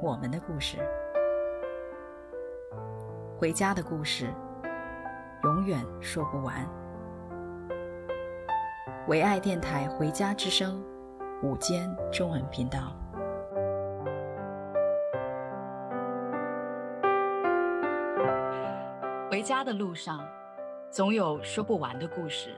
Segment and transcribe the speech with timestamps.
[0.00, 0.78] 我们的故事，
[3.36, 4.32] 回家的故事。
[5.42, 6.64] 永远说不完。
[9.08, 10.80] 唯爱电台《回家之声》
[11.46, 12.96] 午间中文频道。
[19.28, 20.24] 回家的路上，
[20.92, 22.54] 总有说不完的故事。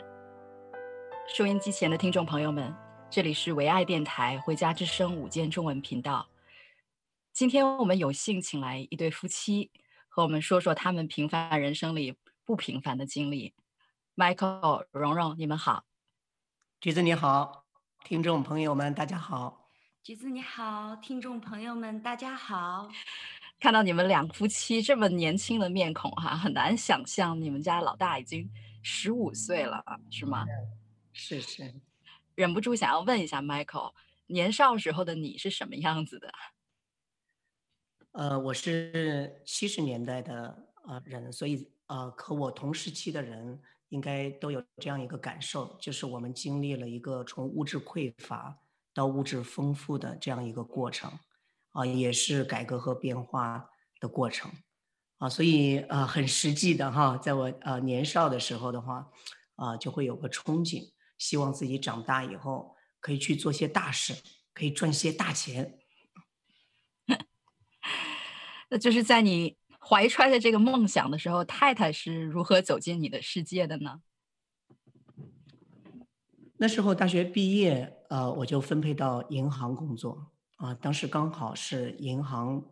[1.27, 2.75] 收音机前的听众朋友们，
[3.09, 6.27] 这里是唯爱电台《回家之声》午间中文频道。
[7.41, 9.71] 今天我们有幸请来一对夫妻，
[10.11, 12.15] 和我们说说他们平凡人生里。
[12.45, 13.55] 不平凡的经历
[14.15, 15.87] ，Michael、蓉蓉，你们好。
[16.83, 17.65] 橘子你好，
[18.05, 19.71] 听众朋友们大家好。
[20.03, 22.91] 橘子你好，听众朋友们大家好。
[23.59, 28.47] 看到你们两夫妻这么年轻的面孔哈，很难想象你们家老大已经
[28.83, 30.45] 十五岁了，是吗？
[31.15, 31.75] 是是。
[32.35, 33.95] 忍不住想要问一下 Michael，
[34.27, 36.31] 年少时候的你是什么样子的？
[38.12, 41.70] 呃，我是七十年代的呃人，所以。
[41.91, 48.56] 呃，和我同时期的人应该都有这样一个感受，就是我们经历了一个从物质匮乏
[48.94, 51.10] 到物质丰富的这样一个过程，
[51.72, 53.69] 啊、也是改革和变化
[53.99, 54.49] 的过程，
[55.19, 59.10] 啊、所以啊、呃，很实际的哈，在我呃年少的时候的话，
[59.56, 64.15] 啊、就会有个憧憬，希望自己长大以后可以去做些大事，
[64.54, 65.80] 可以赚些大钱。
[68.69, 69.57] 那就是在你。
[69.83, 74.03] 怀揣着这个梦想的时候，太太是如何走进你的世界的呢？
[76.59, 82.63] 那时候大学毕业，呃，我就分配到银行工作啊、呃，当时刚好是银行，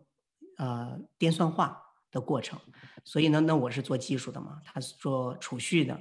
[0.57, 1.81] 呃，电算化
[2.11, 2.59] 的过程，
[3.03, 5.99] 所以呢，那我是做技术的嘛，他是做储蓄的，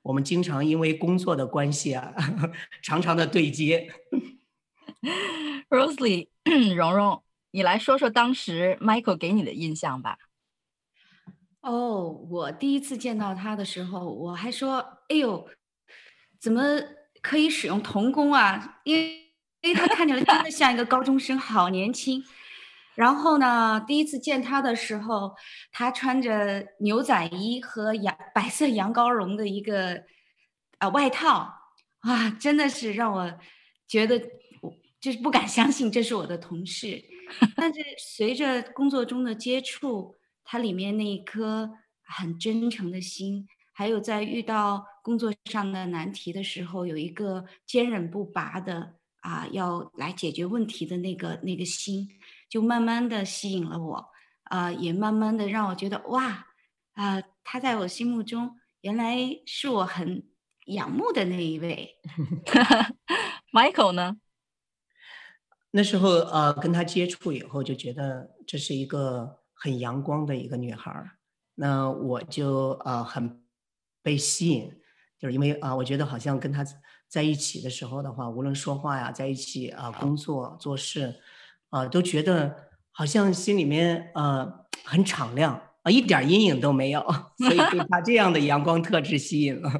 [0.00, 2.14] 我们经常因为工作的关系啊，
[2.82, 3.92] 常常的对接。
[5.68, 6.30] Rosely，
[6.74, 7.22] 蓉蓉，
[7.56, 10.18] 你来说说当时 Michael 给你的印象吧。
[11.62, 15.48] 哦我第一次见到他的时候，我还说：“哎呦，
[16.38, 16.62] 怎么
[17.22, 22.22] 可以使用童工啊？”因为因为他看起来真的像一个高中生，好年轻。
[22.94, 25.34] 然后呢，第一次见他的时候，
[25.72, 30.04] 他穿着牛仔衣和羊白色羊羔绒的一个
[30.76, 31.54] 啊、外套，
[32.02, 33.38] 哇，真的是让我
[33.88, 34.20] 觉得
[34.60, 37.02] 我就是不敢相信这是我的同事。
[37.54, 40.16] 但是随着工作中的接触。
[40.48, 41.68] 他里面那一颗
[42.04, 52.08] 很真诚的心，还有在遇到工作上的难题的时候，有一个坚韧不拔的啊，要来解决问题的那个那个心，
[52.48, 54.08] 就慢慢的吸引了我，
[54.44, 56.46] 啊，也慢慢的让我觉得哇，
[56.94, 60.28] 啊，他在我心目中原来是我很
[60.66, 61.96] 仰慕的那一位。
[63.50, 64.18] Michael 呢？
[65.76, 69.38] 那时候呃，跟他接触以后，就觉得这是一个。
[69.58, 71.12] 很阳光的一个女孩儿，
[71.54, 73.42] 那我就、呃、很
[74.02, 74.70] 被吸引，
[75.18, 76.62] 就是因为啊、我觉得好像跟她
[77.08, 81.14] 在一起的时候的话，无论说话呀，在一起啊、工作做事，
[81.70, 82.54] 啊、都觉得
[82.92, 84.46] 好像心里面呃
[84.84, 87.00] 很敞亮啊、一点阴影都没有，
[87.40, 89.72] 所以被她这样的阳光特质吸引了。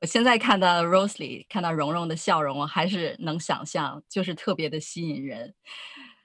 [0.00, 5.54] 我现在看到 Rosely，看到蓉蓉的笑容，我还是能想象，就是特别的吸引人。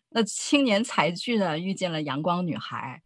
[0.10, 3.02] 那青年才俊呢，遇见了阳光女孩，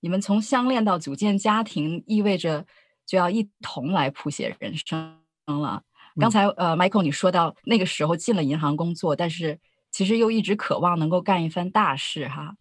[0.00, 2.66] 你们从相恋到组建家庭，意味着
[3.04, 5.82] 就要一同来谱写人生了。
[6.18, 9.60] 刚才呃，Michael 你说到那个时候进了银行工作，但是
[9.90, 12.56] 其实又一直渴望能够干一番大事哈。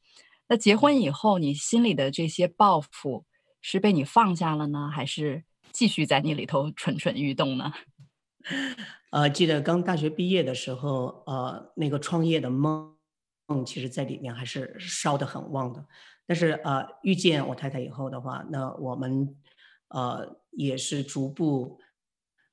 [0.49, 3.25] 那结婚以后，你心里的这些抱负
[3.61, 5.43] 是被你放下了呢，还是
[5.73, 7.71] 继续在你里头蠢蠢欲动呢？
[9.11, 12.95] 呃，记得刚大学毕业的时候，呃，那个创业的梦。
[13.47, 15.83] 梦，其实在里面还是烧得很旺的，
[16.27, 19.35] 但是呃，遇见我太太以后的话，那我们
[19.87, 21.79] 呃也是逐步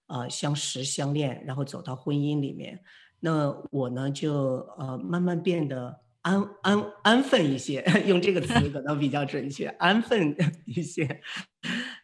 [0.06, 2.82] 呃相识相恋，然后走到婚姻里面。
[3.20, 10.34] 那我呢就呃慢慢变得安安安分一些， 用这个词可能比较准确，安分
[10.64, 11.20] 一些。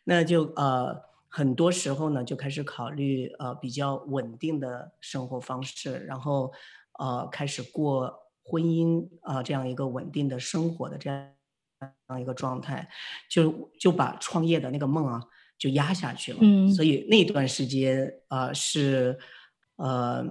[0.05, 6.53] 那就呃很多时候呢就开始考虑呃比较稳定的生活方式，然后
[6.99, 8.21] 呃开始过。
[8.45, 11.29] 婚姻啊、呃、这样一个稳定的生活的这样
[12.09, 12.89] 样一个状态，
[13.31, 15.23] 就就把创业的那个梦啊
[15.57, 16.39] 就压下去了。
[16.43, 19.17] 嗯，所以那段时间啊、呃、是
[19.77, 20.25] 呃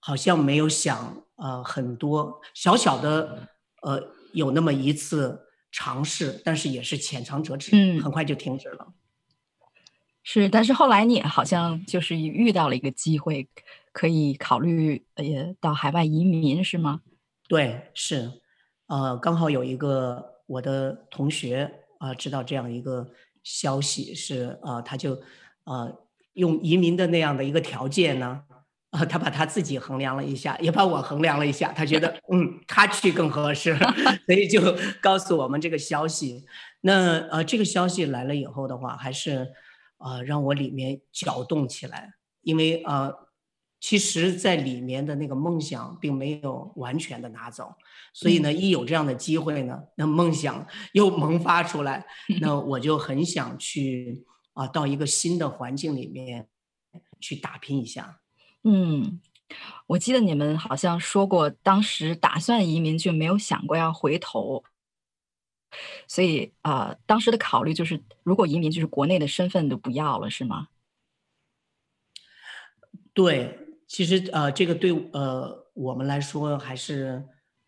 [0.00, 3.46] 好像没有想呃很多小小的
[3.82, 4.02] 呃
[4.32, 5.38] 有那么一次
[5.76, 8.92] 尝试，但是也是浅尝辄止，嗯，很快就停止了。
[10.22, 13.48] 是，但是后来你好像就是遇到了一个机会，
[13.90, 17.00] 可以考虑呃到海外移民，是吗？
[17.48, 18.30] 对，是，
[18.86, 21.68] 呃，刚好有一个我的同学
[21.98, 23.10] 啊、呃，知道这样一个
[23.42, 25.20] 消息是啊、呃，他就
[25.64, 25.92] 呃
[26.34, 28.44] 用移民的那样的一个条件呢，
[29.08, 33.74] 他把他自己衡量了一下，也把我衡量了一下，他觉得嗯他去更合适，
[34.26, 34.60] 所以就
[35.00, 36.44] 告诉我们这个消息。
[36.82, 39.52] 那呃这个消息来了以后的话，还是。
[39.96, 42.12] 啊、呃，让我里面搅动起来，
[42.42, 43.10] 因为呃，
[43.80, 47.72] 其实，在里面的那个梦想并没有完全的拿走，
[48.12, 52.04] 所以呢，一有这样的机会呢，那梦想又萌发出来，
[52.42, 56.48] 那我就很想去啊、呃，到一个新的环境里面
[57.20, 58.20] 去打拼一下。
[58.64, 59.20] 嗯，
[59.86, 64.64] 我记得你们好像说过，当时打算移民就没有想过要回头。
[66.06, 70.68] 所以啊、呃，当时的考虑就是，如果移民，就是国内的身份都不要了，是吗？
[73.12, 77.22] 对，其实呃，这个对呃我们来说还是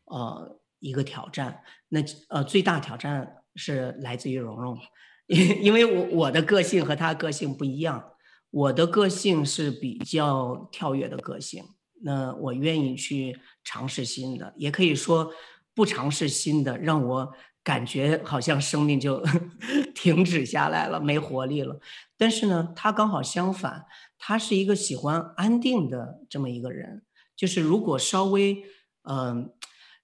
[0.06, 1.62] 呃一个挑战。
[1.88, 4.78] 那呃最大挑战是来自于蓉蓉，
[5.26, 8.12] 因 因为我我的个性和她个性不一样，
[8.56, 11.62] 我的个性是比较跳跃的个性，
[12.00, 15.30] 那我愿意去尝试新的，也可以说
[15.74, 17.32] 不尝试新的让我。
[17.66, 19.20] 感觉好像生命就
[19.92, 21.80] 停止下来了，没活力了。
[22.16, 23.84] 但是呢，他刚好相反，
[24.16, 27.02] 他是一个喜欢安定的这么一个人。
[27.34, 28.62] 就是如果稍微
[29.02, 29.52] 嗯、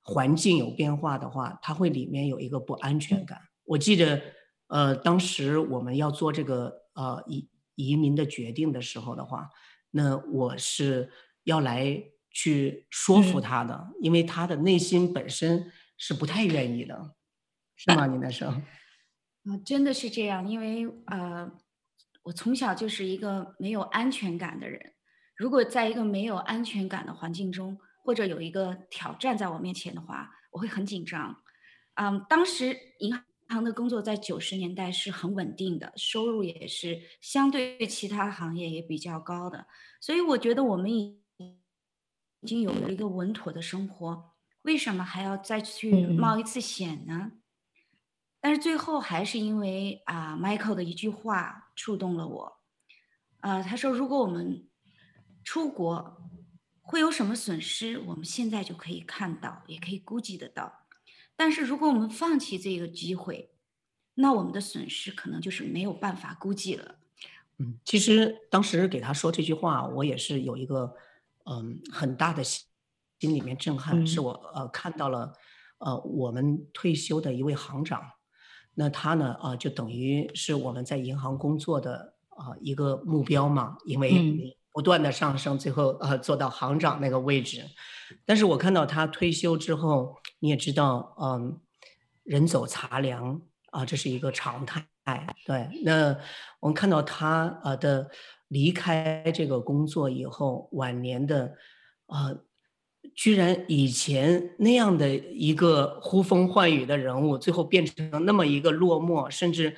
[0.02, 3.38] 环境有变化的话，他会里面有一个不安全感。
[3.64, 4.20] 我记得
[4.66, 9.50] 呃当时我们要做这个呃一移民的决定的时候的话，
[9.90, 11.10] 那我是
[11.44, 17.14] 要来去说服他的，因为他的内心本身是不太愿意的。
[17.74, 18.06] 是吗？
[18.06, 20.48] 你那时候，啊， 真的是这样。
[20.48, 21.50] 因为呃，
[22.22, 24.92] 我从小就是一个没有安全感的人。
[25.36, 31.42] 如果在一个没有安全感的环境中，或者有一个挑战在我面前的话，我会很紧张。
[31.94, 33.12] 嗯，当时银
[33.52, 39.66] 行的工作在九十年代是很稳定的，收入也是相对于其他行业也比较高的，
[40.00, 41.20] 所以我觉得我们已
[42.40, 44.32] 已经有了一个稳妥的生活，
[44.62, 47.32] 为什么还要再去冒一次险呢？
[48.40, 52.58] 但是最后还是因为啊，Michael 的一句话触动了我。
[53.38, 54.68] 啊，他说：“如果我们
[55.44, 56.28] 出国
[56.80, 60.86] 会有什么损失，我们现在就可以看到，也可以估计得到。
[61.36, 63.51] 但是如果我们放弃这个机会，
[64.14, 66.96] 那我们的损失可能就是没有办法估计了。”
[67.58, 70.94] 嗯，其实当时给他说这句话，我也是有一个
[71.44, 72.66] 嗯很大的心
[73.20, 75.32] 心里面震撼，嗯、是我呃看到了
[75.78, 78.02] 呃我们退休的一位行长。
[78.74, 79.34] 那他呢？
[79.34, 87.62] 啊，就等于是我们在银行工作的啊一个目标嘛，因为不断的上升，最后呃做到行长那个位置。
[88.24, 91.60] 但是我看到他退休之后，你也知道，嗯，
[92.24, 93.42] 人走茶凉
[93.72, 94.86] 啊，这是一个常态。
[95.44, 96.16] 对，那
[96.60, 98.08] 我们看到他呃的
[98.48, 101.52] 离开这个工作以后，晚年的
[102.06, 102.32] 啊。
[103.16, 109.76] 居然以前那样的一个呼风唤雨的人物，最后变成那么一个落寞，甚至，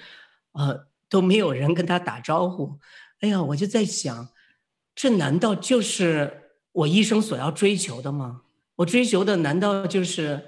[0.52, 2.78] 呃，都没有人跟他打招呼。
[3.20, 4.28] 哎呀，我就在想，
[4.94, 8.42] 这难道就是我一生所要追求的吗？
[8.76, 10.46] 我追求的难道就是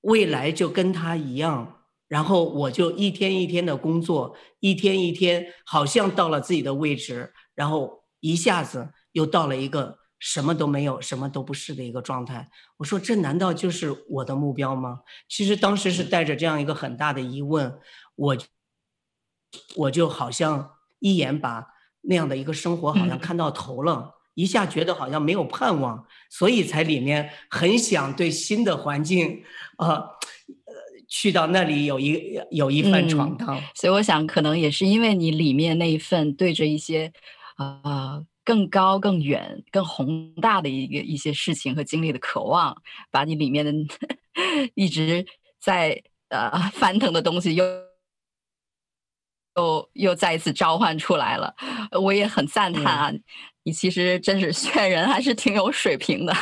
[0.00, 1.73] 未来就跟他一样，
[2.08, 9.98] 然后我就一天一天的工作，一天一天好像到了自己的位置，然后一下子又到了一个。
[10.20, 12.48] 什么都没有，什么都不是的一个状态。
[12.78, 15.00] 我说，这难道就是我的目标吗？
[15.28, 17.78] 其实当时是带着这样一个很大的疑问，
[18.14, 18.34] 我
[19.76, 21.66] 我就好像一眼把
[22.00, 29.42] 那样的一个生活好像看到头了，一下觉得好像没有盼望，所以才里面很想对新的环境，
[29.76, 30.08] 呃，
[31.14, 33.56] 去到那里有一有一番闯荡。
[33.56, 37.12] 嗯，所以我想，可能也是因为你里面那一份对着一些
[37.56, 37.80] 啊。
[37.84, 42.76] 呃更高、更远、更宏大的一个一些事情和经历的渴望，
[43.10, 43.72] 把你里面的
[44.76, 45.24] 一直
[45.58, 47.64] 在呃翻腾的东西又
[49.56, 51.54] 又又再一次召唤出来了。
[51.98, 53.22] 我也很赞叹啊，嗯、
[53.62, 56.34] 你其实真是选人还是挺有水平的，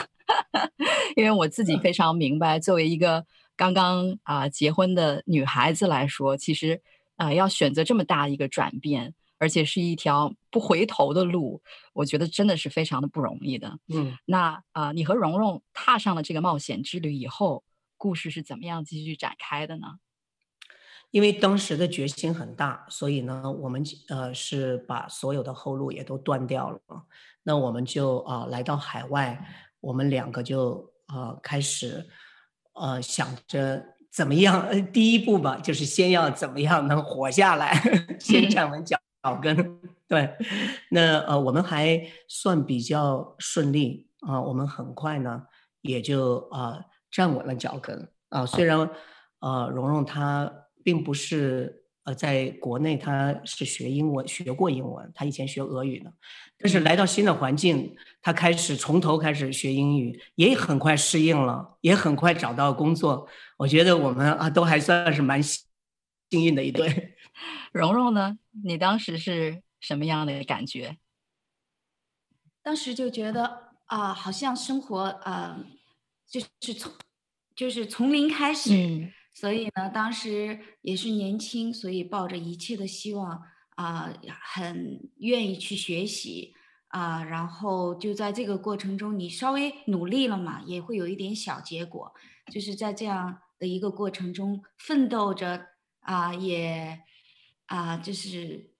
[1.14, 3.24] 因为我自己非常明白，作为一个
[3.62, 6.82] 刚刚啊、呃、结婚的女孩子来说，其实
[7.14, 13.78] 啊、呃、要选择这么大一个转变，而且是一条不回头的路，我觉得真的是非常的不容易的。
[13.94, 17.62] 嗯，那啊、呃，你和蓉蓉踏上了这个冒险之旅以后，
[17.96, 20.00] 故事是怎么样继续展开的呢？
[21.12, 26.80] 因为当时的决心很大，所以呢，我们呃是把所有的后路也都断掉了。
[27.44, 29.46] 那我们就啊、呃、来到海外，
[29.78, 32.04] 我们两个就啊、呃、开始
[32.74, 37.74] 呃想着怎么样，第一步吧，就是先要怎么样能活下来，
[38.20, 39.80] 先站稳脚脚跟。
[40.08, 40.36] 对，
[40.90, 45.42] 那呃我们还算比较顺利啊、我们很快呢
[45.80, 48.88] 也就啊、呃、站稳了脚跟啊、虽然
[49.40, 50.52] 呃蓉蓉她。
[50.84, 56.12] 并不是呃，在国内他是学英文，学过英文，他以前学俄语的，
[56.58, 63.28] 但是来到新的环境，他开始从头开始学英语，也很快适应了，也很快找到工作。
[63.56, 65.62] 我觉得我们啊，都还算是蛮幸
[66.32, 67.14] 运的一对。
[67.72, 68.36] 蓉蓉呢？
[68.64, 70.96] 你当时是什么样的感觉？
[72.64, 73.44] 当时就觉得
[73.86, 75.66] 啊、呃，好像生活啊、呃，
[76.28, 76.92] 就是从
[77.54, 78.74] 就是从零开始。
[78.74, 83.42] 嗯所以呢，当时也是年轻，所以抱着一切的希望
[83.74, 84.12] 啊、
[84.42, 86.54] 很愿意去学习
[86.88, 92.12] 啊、然后就在这个过程中，你稍微努力了嘛，也会有一点小结果，
[92.52, 95.68] 就是在这样的一个过程中奋斗着
[96.00, 97.00] 啊、也
[97.66, 98.70] 啊、就是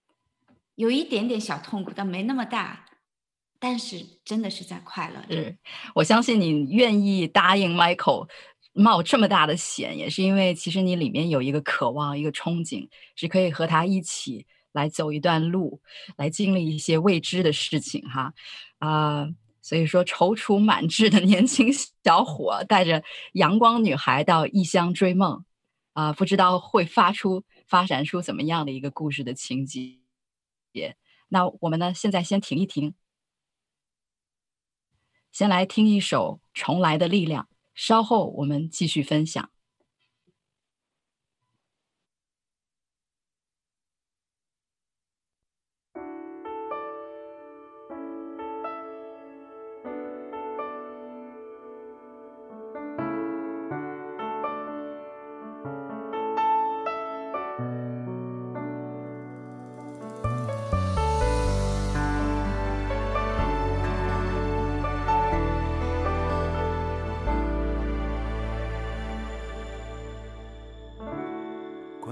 [0.75, 2.85] 有一点点小痛苦，但没那么大，
[3.57, 5.23] 但是真的是在快乐。
[5.27, 5.57] 是，
[5.95, 8.29] 我相信你愿意答应 Michael。
[8.73, 15.79] 冒这么大的险，也是因为其实你里面有一个渴望，一个憧憬，是可以和他一起来走一段路，
[16.17, 18.33] 来经历一些未知的事情，哈，
[18.79, 19.29] 啊、
[19.61, 21.71] 所以说踌躇满志的年轻
[22.03, 23.03] 小伙带着
[23.33, 25.45] 阳光女孩到异乡追梦，
[25.93, 29.99] 啊、不知道会发出发展出怎么样的一个故事的情节。
[31.29, 32.95] 那我们呢，现在先停一停，
[35.31, 37.47] 先来听一首《重来的力量》。
[37.75, 39.52] 稍后我们继续分享。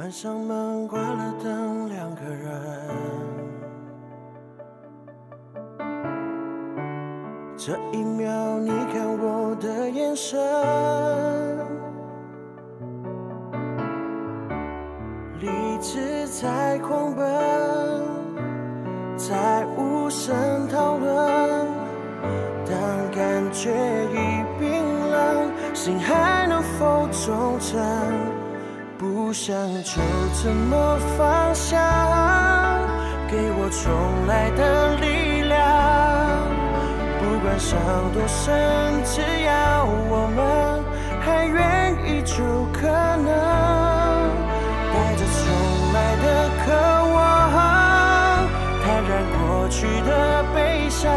[0.01, 2.49] 关上门，关了灯，两个人。
[7.55, 10.39] 这一秒，你看我的眼神，
[15.39, 15.47] 理
[15.79, 17.23] 智在狂奔，
[19.15, 21.67] 在无声讨论。
[22.65, 22.75] 当
[23.11, 23.69] 感觉
[24.09, 27.79] 已冰冷，心还能否忠诚？
[29.31, 30.01] 不想就
[30.43, 31.79] 这么放下，
[33.29, 35.57] 给我重来的力量。
[37.17, 37.79] 不管伤
[38.11, 38.53] 多深，
[39.05, 40.83] 只要我们
[41.21, 43.31] 还愿意，就可能
[44.91, 45.47] 带着重
[45.93, 46.75] 来的渴
[47.15, 47.23] 望，
[48.83, 51.07] 坦然过去的悲伤。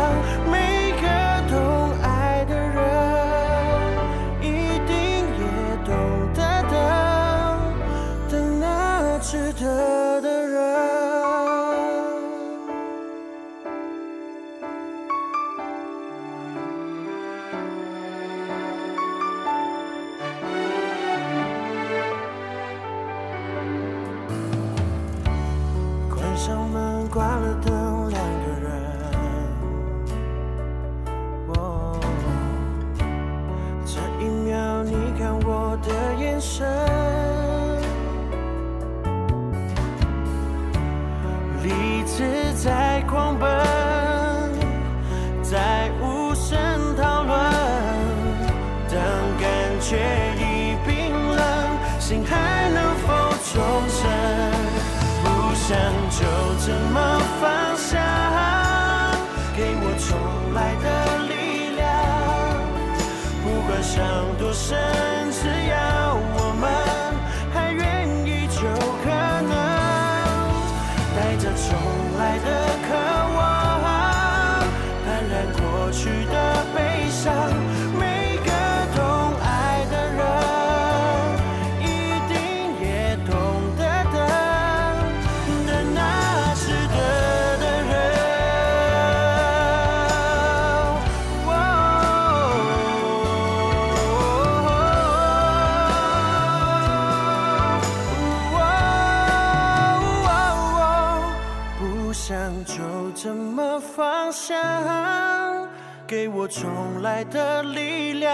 [106.48, 108.32] 重来的力量。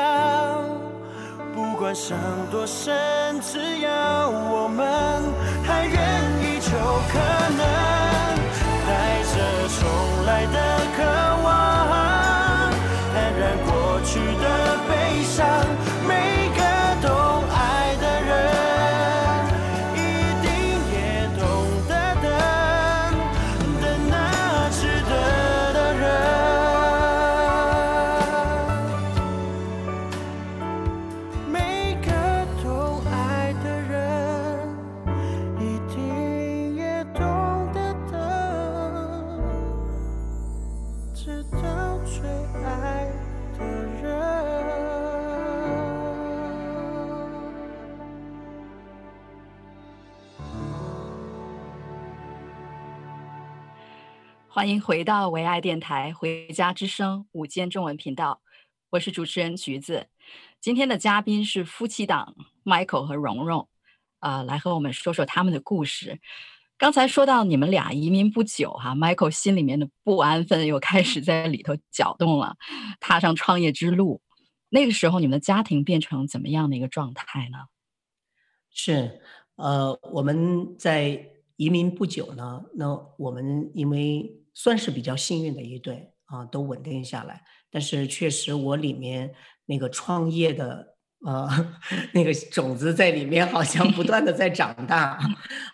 [1.55, 2.17] 不管伤
[2.51, 4.87] 多深，只要我们
[54.61, 58.43] 欢迎回到唯爱电台《回家之声》午间中文频道，
[58.91, 60.09] 我是主持人橘子。
[60.61, 63.67] 今天的嘉宾是夫妻档 Michael 和蓉蓉，
[64.19, 66.21] 啊、呃，来和我们说说他们的故事。
[66.77, 72.59] 刚才说到你们俩移民不久，哈，Michael 心里面的不安分又开始在里头搅动了，
[73.01, 74.21] 踏上创业之路。
[74.69, 77.61] 那个时候，你们的家庭变成怎么样的一个状态呢？
[78.69, 79.23] 是，
[79.57, 87.43] 呃，我们在移民不久呢，那我们因为算是比较幸运的一对啊，都稳定下来。
[87.71, 89.33] 但是确实，我里面
[89.67, 91.49] 那个创业的呃
[92.13, 95.19] 那个种子在里面，好像不断的在长大，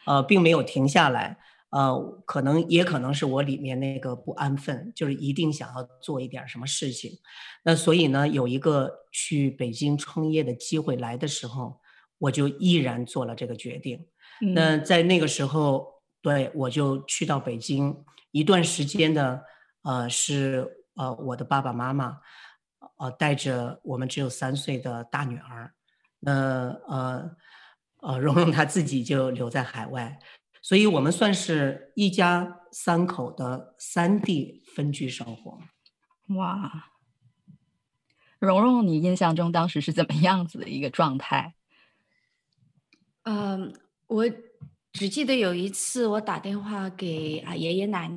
[0.07, 1.39] 呃，并没有停下来。
[1.71, 7.11] 呃，可能也可能是我里面那个不安分，就是一定想要做一点什么事情。
[7.65, 11.81] 那所以呢，有一个去北京创业的机会来的时候，
[12.19, 14.07] 我就毅然做了这个决定。
[14.55, 15.87] 那在那个时候，
[16.23, 17.97] 对，我就去到北京。
[18.31, 19.45] 一段时间的，
[19.83, 22.21] 呃，是呃我的爸爸妈妈，
[22.97, 25.73] 呃带着我们只有三岁的大女儿，
[26.21, 26.33] 那
[26.87, 27.31] 呃
[28.01, 30.19] 呃蓉蓉她自己就留在海外，
[30.61, 35.59] 所以我们算是一家三口的三地分居生活。
[36.37, 36.91] 哇，
[38.39, 41.55] 蓉蓉，你印象中当时是怎么样子的一个状态？
[43.23, 43.73] 嗯，
[44.09, 44.25] 我。
[44.97, 48.11] 只记得有一次，我打电话给啊爷爷奶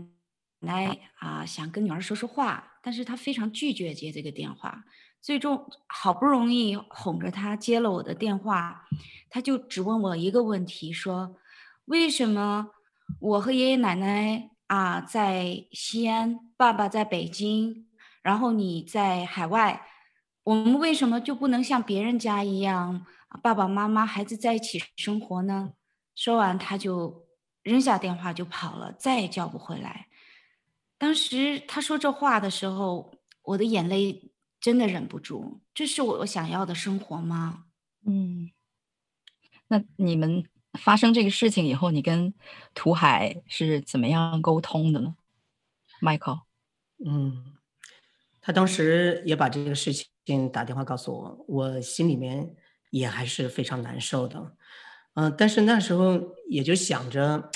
[0.61, 4.85] 奶啊，想跟女儿说说话，但是他非常拒绝接这个电话。
[5.21, 8.87] 最终好不容易哄着他接了我的电话，
[9.29, 11.35] 他就只问我一个问题：说
[11.83, 12.69] 为什么
[13.19, 17.87] 我和爷爷奶奶啊在西安，爸爸在北京，
[18.21, 19.85] 然后你在海外，
[20.43, 23.05] 我们为什么就不能像别人家一样，
[23.43, 25.73] 爸爸妈妈孩子在一起生活呢？
[26.19, 27.25] 说完，他就
[27.63, 30.07] 扔下电话就跑了，再也叫不回来。
[30.97, 35.61] 当时他说这话的时候，我的眼泪真的忍不住。
[35.73, 37.67] 这是我想要的生活吗？
[38.05, 38.51] 嗯。
[39.69, 42.33] 那你们发生这个事情以后，你跟
[42.73, 45.15] 涂海是怎么样沟通的呢
[46.01, 46.41] ？Michael，
[47.05, 47.55] 嗯，
[48.41, 49.93] 他当时也把这个事
[50.25, 52.57] 情打电话告诉我，我心里面
[52.89, 54.57] 也还是非常难受的。
[55.15, 56.17] 嗯、但是那时候
[56.49, 57.49] 也就想着，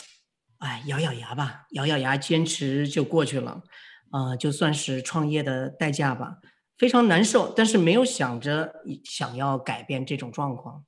[0.57, 3.61] 哎，咬咬牙吧，咬咬牙坚持就过去了，
[4.11, 6.39] 啊、就算是创业的代价吧，
[6.77, 8.73] 非常难受，但是没有想着
[9.05, 10.83] 想要改变这种状况。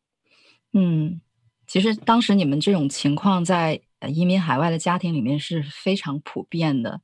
[0.74, 1.22] 嗯，
[1.66, 7.00] 其实当时你们这种情况在移民海外的家庭里面是非常普遍的，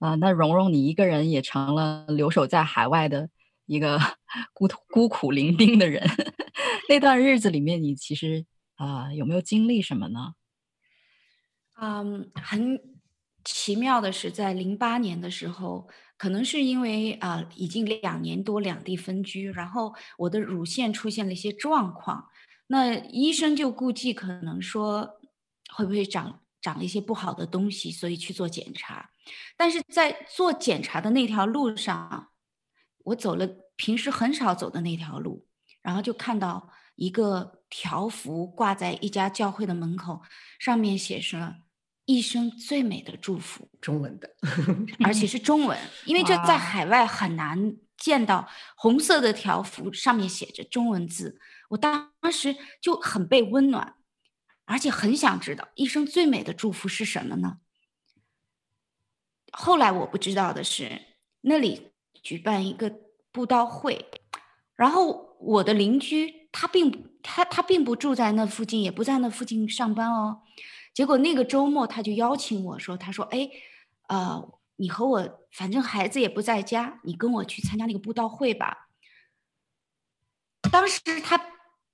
[0.00, 3.28] 啊、那蓉蓉你一个人也成了留守在海外的
[3.66, 4.00] 一个
[4.52, 6.04] 孤孤苦伶仃的人，
[6.88, 8.44] 那段日子里面你其实。
[8.76, 10.34] 啊、有没有经历什么呢？
[11.80, 12.80] 嗯，很
[13.44, 22.28] 奇妙的是，在零八年的时候，可能是因为啊、已经两年多两地分居，然后我的乳腺出现了一些状况，
[22.68, 25.20] 那医生就估计可能说
[25.74, 29.10] 会不会长长一些不好的东西，所以去做检查。
[29.56, 32.30] 但是在做检查的那条路上，
[33.04, 35.46] 我走了平时很少走的那条路，
[35.82, 37.52] 然后就看到一个。
[37.68, 40.22] 条幅挂在一家教会的门口，
[40.60, 41.56] 上面写着
[42.06, 44.36] “一生最美的祝福”，中文的，
[45.04, 51.40] 而且 是中文，因为这在海外很难见到红色的条幅上面写着中文字。
[51.70, 53.96] 我当时就很被温暖，
[54.64, 57.58] 而且很想知道一生最美的祝福是什么呢？
[59.50, 61.02] 后来我不知道的是，
[61.40, 61.90] 那里
[62.22, 62.94] 举办一个
[63.32, 64.06] 布道会，
[64.76, 67.12] 然后我的邻居他并。
[67.28, 70.42] 他他并不住在那附近，也不在那附近上班哦。
[70.94, 73.50] 结果那个周末，他就邀请我说：“他说，哎，
[74.06, 74.40] 呃，
[74.76, 78.90] 你和我，反正孩子也不在家，你跟我去参加那个布道会吧。”
[80.70, 81.40] 当时他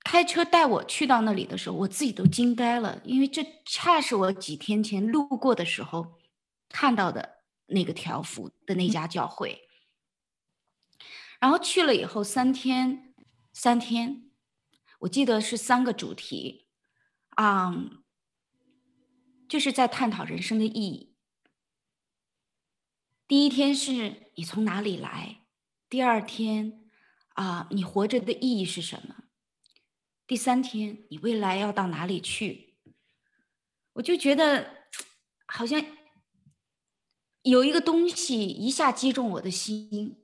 [0.03, 6.19] 开车带我去到那里的时候，我自己都惊呆了，因为这恰是我几天前路过的时候
[6.69, 9.67] 看到的那个条幅的那家教会。
[11.39, 13.15] 然后去了以后三天，
[13.51, 14.29] 三天，
[15.03, 16.67] 我记得是三个主题，
[17.31, 18.03] 啊、嗯，
[19.49, 21.15] 就是在探讨人生的意义。
[23.27, 25.45] 第一天是你从哪里来，
[25.89, 26.89] 第二天
[27.29, 29.25] 啊，你活着的意义是什么？
[30.25, 32.77] 第三天你未来要到哪里去？
[33.93, 34.87] 我就觉得
[35.45, 35.83] 好像
[37.41, 40.22] 有一个东西一下击中我的心。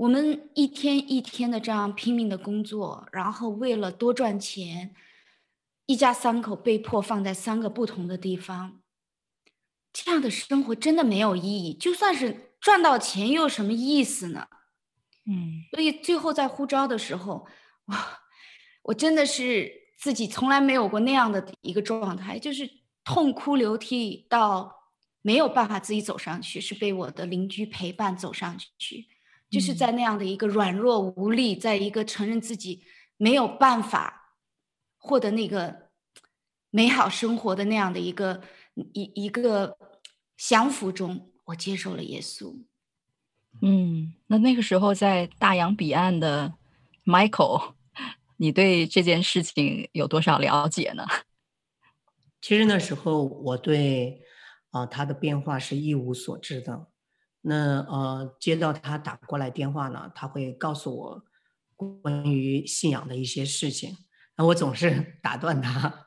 [0.00, 4.94] 我们一天一天的这样拼命的工作，然后为了多赚钱，
[5.84, 8.80] 一家三口被迫放在三个不同的地方。
[9.92, 14.48] 这样的生活真的没有意义，就算是赚到钱又有什么意思呢？
[15.26, 17.46] 嗯，所以最后在呼召的时候，
[17.84, 17.94] 我，
[18.84, 22.70] 我真的是自己从来没有过那样的一个状态，就是
[23.04, 24.86] 痛哭流涕到
[25.20, 29.08] 没有办法自己走上去，是被我的邻居陪伴走上去，
[29.50, 32.84] 就是在那样的一个软弱无力，在一个承认自己
[33.16, 34.36] 没有办法
[34.96, 35.90] 获得那个
[36.70, 38.42] 美好生活的那样的一个。
[38.94, 39.76] 一一个
[40.38, 42.62] 降服中，我接受了耶稣。
[43.60, 46.54] 嗯，那那个时候在大洋彼岸的
[47.04, 47.74] Michael，
[48.36, 51.04] 你对这件事情有多少了解呢？
[52.40, 54.22] 其实那时候我对
[54.70, 56.86] 啊、呃、他的变化是一无所知的。
[57.42, 61.22] 那呃接到他打过来电话呢，他会告诉我
[61.76, 63.96] 关于信仰的一些事情。
[64.36, 66.06] 那我总是 打断他，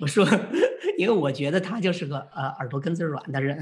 [0.00, 0.26] 我说。
[0.98, 3.56] 因为我觉得他就是个呃耳朵根子软的人，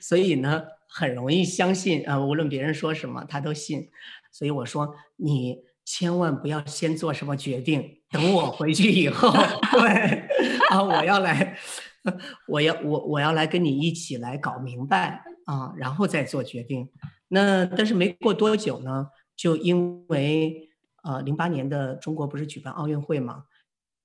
[0.00, 3.88] 所以呢很容易相信啊、呃，无论别人说什么他都信。
[4.30, 9.32] 所以我说你千万不要先做什么决定，等我回去以后，
[9.72, 10.28] 对
[10.70, 11.58] 啊，我要来，
[12.46, 16.86] 我要我我要来跟你一起来搞明白啊，然后再做决定。
[17.28, 20.68] 那但是没过多久呢，就因为
[21.02, 23.44] 呃零八年的中国不是举办奥运会嘛。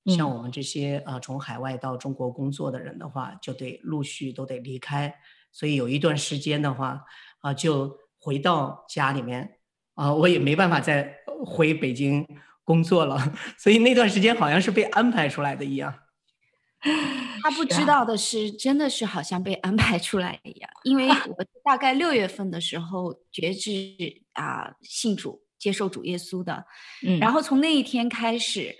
[0.06, 5.13] 像我们这些啊，从海外到中国工作的人的话，就得陆续都得离开，
[5.51, 7.03] 所以有一段时间的话，
[7.39, 9.60] 啊，就回到家里面，
[9.95, 11.13] 啊，我也没办法再
[11.45, 12.25] 回北京
[12.63, 13.17] 工作了，
[13.60, 15.93] 所以那段时间好像是被安排出来的一样。
[17.43, 23.71] 他不知道的是，真的是好像被安排出来一样，因为 我大概六月份的时候觉知
[24.34, 26.65] 啊，信主，接受主耶稣的，
[27.06, 28.75] 嗯，然后从那一天开始。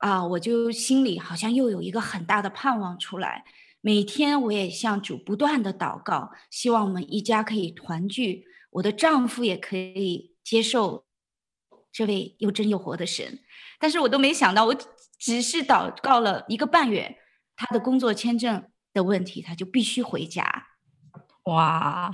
[0.00, 3.44] 啊，我就心里好像又有一个很大的盼望出来。
[3.82, 11.04] 每天我也向主不断的祷告，希望我们一家可以团聚，我的丈夫也可以接受
[11.92, 13.40] 这位又真又活的神。
[13.78, 14.74] 但是我都没想到，我
[15.18, 17.18] 只是祷告了一个半月，
[17.60, 20.68] 他的工作签证的问题，他就必须回家。
[21.44, 22.10] 哇，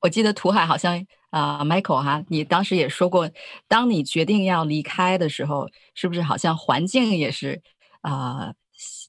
[0.00, 1.06] 我记得土海好像。
[1.30, 3.30] 啊、uh，Michael 哈，你当时也说过，
[3.68, 7.62] 当你决定要离开的时候，是不是好像环境也是
[8.00, 8.54] 啊，uh,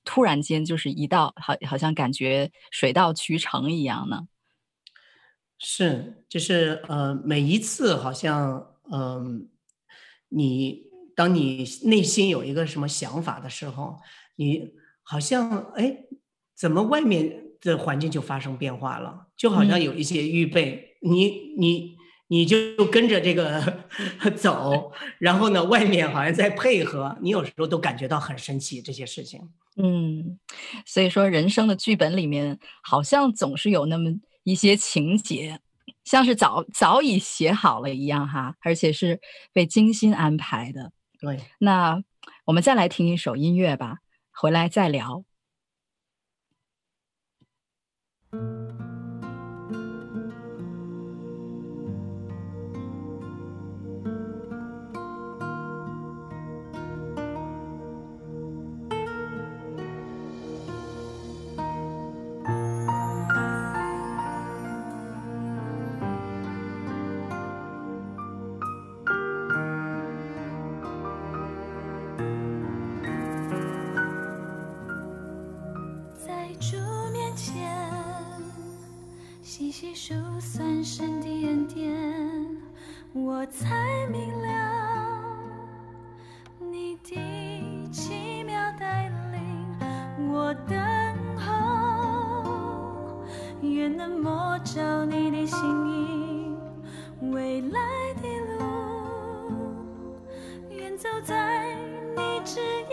[0.06, 4.28] 突然间就是一道，好，好像感觉水到渠成一样呢？
[5.58, 9.26] 是，就是呃，每一次好像嗯、呃，
[10.30, 10.84] 你
[11.16, 13.98] 当你内心有一个什么想法的时候，
[14.36, 14.74] 你
[15.12, 15.98] 好像哎，
[16.56, 19.28] 怎么外面的环境就发生变化了？
[19.36, 21.26] 就好像有一些预备，嗯、你
[21.58, 22.02] 你。
[22.34, 22.58] 你就
[22.90, 23.62] 跟着这个
[24.40, 29.50] 走，然后呢，外面好像在配合，你有时候都感觉到很神奇这些事情。
[29.76, 30.40] 嗯，
[30.86, 34.10] 所以说人生的剧本里面好像总是有那么
[34.44, 35.60] 一些情节，
[36.06, 39.20] 像是早早已写好了一样哈，而且是
[39.52, 40.94] 被精心安排的。
[41.20, 42.02] 对，那
[42.46, 43.98] 我们再来听一首音乐吧，
[44.32, 45.24] 回来再聊。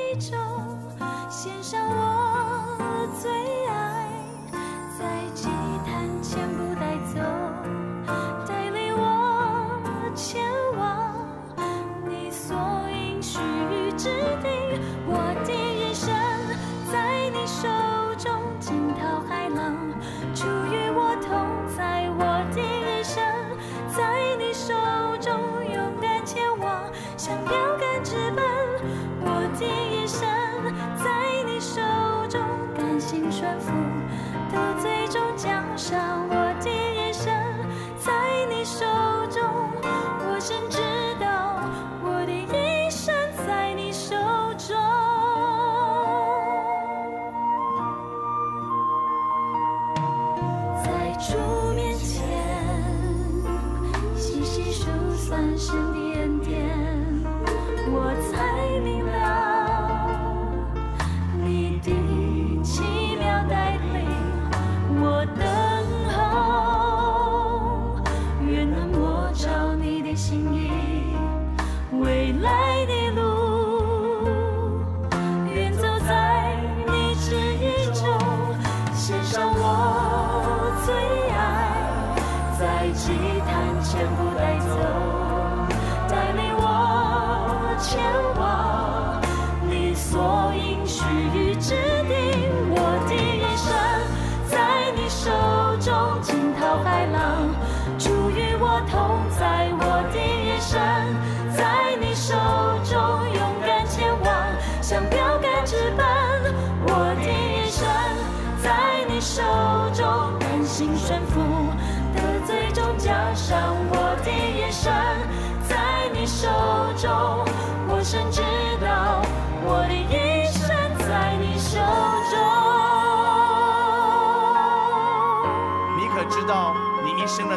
[0.09, 0.39] 旨意中，
[1.31, 2.08] 献上我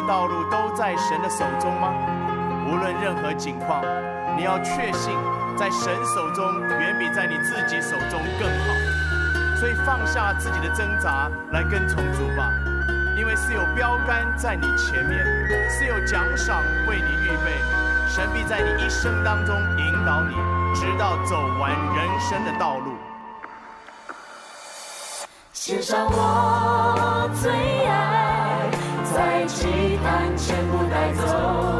[0.06, 1.92] 道路都在神的手中吗？
[2.66, 3.82] 无论任何境况，
[4.36, 5.16] 你要确信，
[5.56, 8.64] 在神手中远比在你自己手中更好。
[9.56, 12.50] 所以放下自己的挣扎，来跟从主吧，
[13.16, 15.24] 因为是有标杆在你前面，
[15.70, 17.52] 是有奖赏为你预备。
[18.08, 20.34] 神必在你一生当中引导你，
[20.74, 22.92] 直到走完人生的道路。
[25.52, 27.52] 献上我最
[27.86, 28.21] 爱，
[29.12, 31.71] 在祭坛全部带走，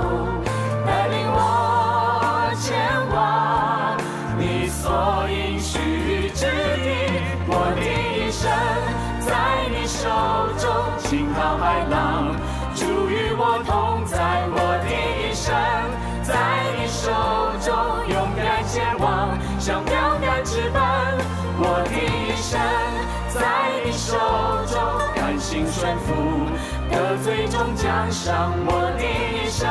[28.03, 28.51] 终奖赏。
[28.67, 29.69] 我的一生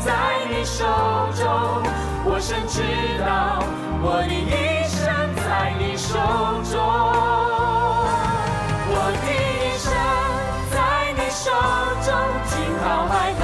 [0.00, 0.12] 在
[0.50, 0.84] 你手
[1.34, 1.42] 中，
[2.24, 2.82] 我深知
[3.20, 3.62] 道
[4.02, 5.00] 我的一生
[5.36, 6.18] 在你手
[6.70, 6.74] 中。
[8.90, 9.86] 我的一生
[10.70, 10.76] 在
[11.16, 11.44] 你手
[12.02, 12.12] 中，
[12.48, 13.43] 惊涛骇浪，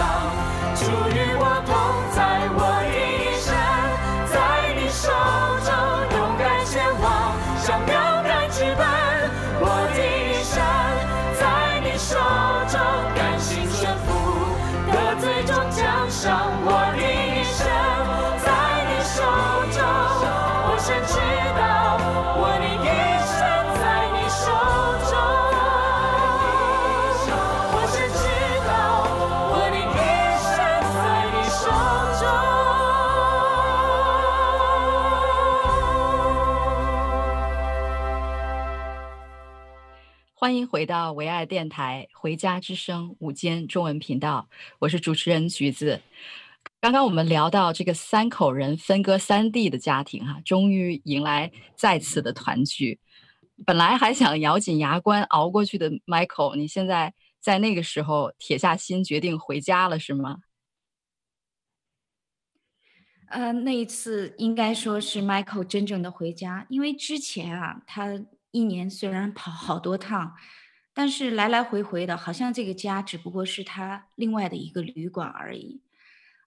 [40.40, 44.48] 欢迎回到唯爱电台《回家之声》午间中文频道，
[44.78, 46.00] 我是主持人橘子。
[46.80, 52.98] 刚刚我们聊到这个三口人分割三地的家庭，哈，终于迎来再次的团聚。
[53.66, 60.38] 本来还想咬紧牙关熬过去的 Michael，你现在在那个时候铁下心决定回家了，是吗？
[63.28, 68.18] 呃，那一次应该说是 Michael 真正的回家，因为之前啊，他
[68.50, 70.34] 一年虽然跑好多趟，
[70.92, 75.82] 但是来来回回的，好像这个家只不过是他另外的一个旅馆而已。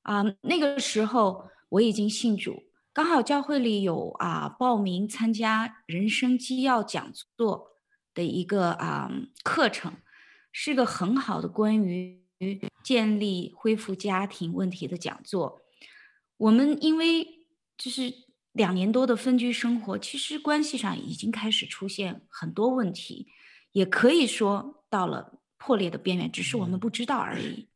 [0.01, 7.77] 啊、那个时候我已经信主，刚好教会里有啊、报名参加人生基要讲座
[8.13, 9.09] 的一个啊、
[9.43, 9.93] 课程，
[10.51, 12.21] 是个很好的关于
[12.83, 15.61] 建立恢复家庭问题的讲座。
[16.35, 17.25] 我们因为
[17.77, 18.13] 就是
[18.53, 23.27] 两年多的分居生活，其实关系上已经开始出现很多问题，
[23.71, 27.67] 也可以说到了破裂的边缘，只是我们不知道而已。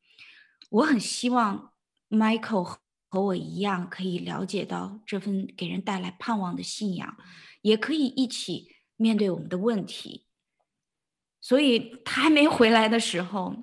[0.69, 1.73] 我很希望
[2.09, 2.77] Michael
[3.09, 7.17] 和我一样，可以了解到这份给人带来盼望的信仰，
[7.61, 10.25] 也可以一起面对我们的问题。
[11.41, 13.55] 所以他还没回来的时候，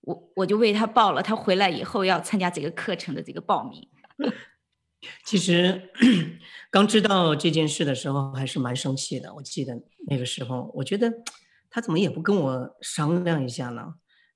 [0.00, 3.88] 我我就为他报了他回来以后要参加这个课程的这个报名。
[5.24, 5.90] 其实
[6.70, 9.34] 刚知道这件事的时候，还是蛮生气的。
[9.34, 9.74] 我记得
[10.06, 11.12] 那个时候，我觉得
[11.70, 13.94] 他怎么也不跟我商量一下呢？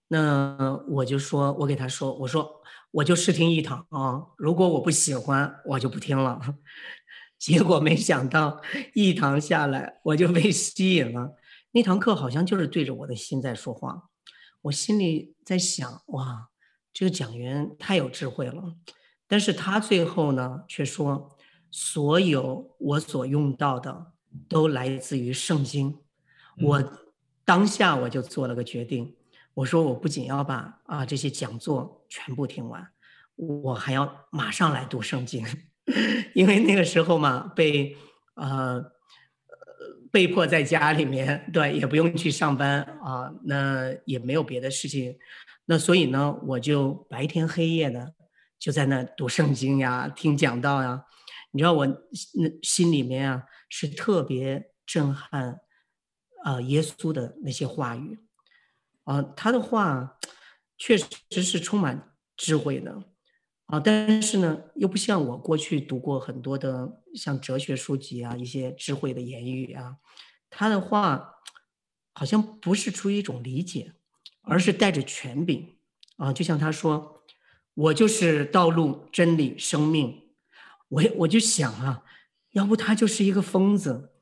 [0.09, 6.41] 那我就说，我给他说，我说我就试听一堂啊，如果我不喜欢，我就不听了。
[7.39, 8.61] 结果没想到
[8.95, 11.37] 一堂下来，我就被吸引了。
[11.73, 14.05] 那堂课好像就是对着我的心在说话。
[14.63, 16.49] 我心里在想，哇，
[16.93, 18.75] 这个讲员太有智慧了。
[19.29, 21.37] 但是他最后呢，却说，
[21.71, 24.13] 所有我所用到的
[24.49, 25.99] 都来自于圣经。
[26.63, 26.83] 我
[27.45, 29.15] 当下我就做了个决定，
[29.53, 32.89] 我说我不仅要把啊这些讲座全部听完，
[33.37, 35.45] 我还要马上来读圣经，
[36.35, 37.97] 因为那个时候嘛，被
[38.35, 38.83] 呃
[40.11, 45.19] 被迫在家里面，对，也不用去上班啊，那也没有别的事情，
[45.67, 48.15] 那所以呢，我就白天黑夜的。
[48.59, 51.05] 就在那读圣经呀，听讲道呀，
[51.53, 55.61] 你知道我那心里面啊是特别震撼，
[56.43, 58.19] 啊、呃，耶稣的那些话语，
[59.05, 60.19] 啊、他的话
[60.77, 63.05] 确实是充满智慧的，
[63.67, 69.99] 啊、但是呢，又不像我过去读过很多的像哲学书籍啊，一些智慧的言语啊，
[70.51, 71.37] 他的话
[72.13, 73.95] 好像不是出于一种理解，
[74.43, 75.79] 而是带着权柄，
[76.17, 77.15] 啊、就像他说。
[77.79, 80.33] 我就是道路、真理、生命，
[80.89, 82.03] 我也我就想啊，
[82.51, 84.13] 要不他就是一个疯子，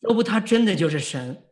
[0.00, 1.42] 要不他真的就是神。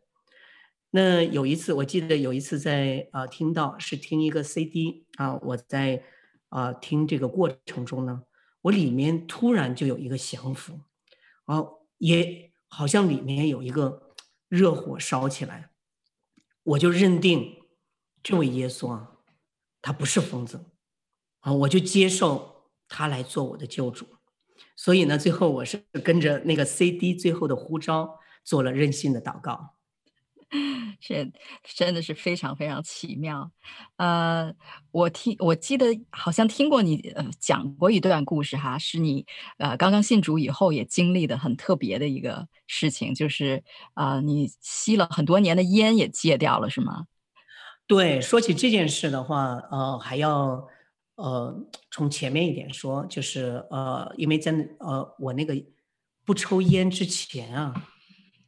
[0.91, 6.03] 那有一次，我记得有一次在啊、听到是听一个 CD 啊，我在
[6.49, 8.21] 啊、听这个过程中呢，
[8.61, 10.79] 我里面突然就有一个降服，
[11.45, 11.63] 啊，
[11.97, 14.13] 也好像里面有一个
[14.49, 15.71] 热火烧起来，
[16.61, 17.55] 我就认定
[18.21, 19.13] 这位耶稣啊，
[19.81, 20.63] 他不是疯子。
[21.45, 24.07] 啊，我就接受他来做我的救主，
[24.75, 29.75] 所以呢，最后我是跟着那个 CD 最后的呼召做了任性的祷告，
[30.99, 31.31] 是
[31.75, 33.51] 真的是非常非常奇妙。
[33.97, 34.51] 呃，
[34.89, 39.27] 我听我记得好像听过你呃讲过一段故事哈，是你
[39.59, 47.05] 呃刚刚信主以后也经历的很特别的一个事情，就是呃你吸了很多年的烟也戒掉了，是吗？
[47.85, 50.67] 对，说起这件事的话，呃，还要。
[51.15, 55.55] 呃，从前面一点说，就是呃，因为在呃我那个
[56.25, 57.73] 不抽烟之前啊，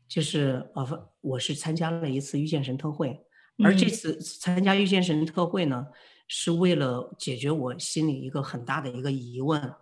[0.08, 3.20] 就是呃我是参加了一次遇见神特会，
[3.64, 5.88] 而这次参加遇见神特会呢，
[6.28, 9.74] 是为了解决我心里一个很大的一个疑问。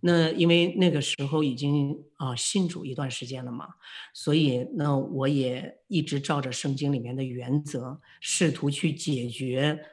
[0.00, 3.66] 那因为那个时候已经啊、呃、信主一段时间了嘛，
[4.14, 9.84] 所以那我也一直照着圣经里面的原则，试图去解决。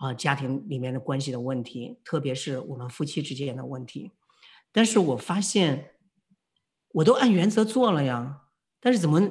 [0.00, 4.10] 啊，家庭里面的关系的问题，特别是我们夫妻之间的问题，
[4.72, 5.90] 但是我发现，
[6.92, 8.44] 我都按原则做了呀，
[8.80, 9.30] 但是怎么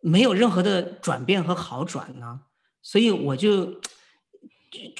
[0.00, 2.42] 没有任何的转变和好转呢？
[2.80, 3.80] 所以我就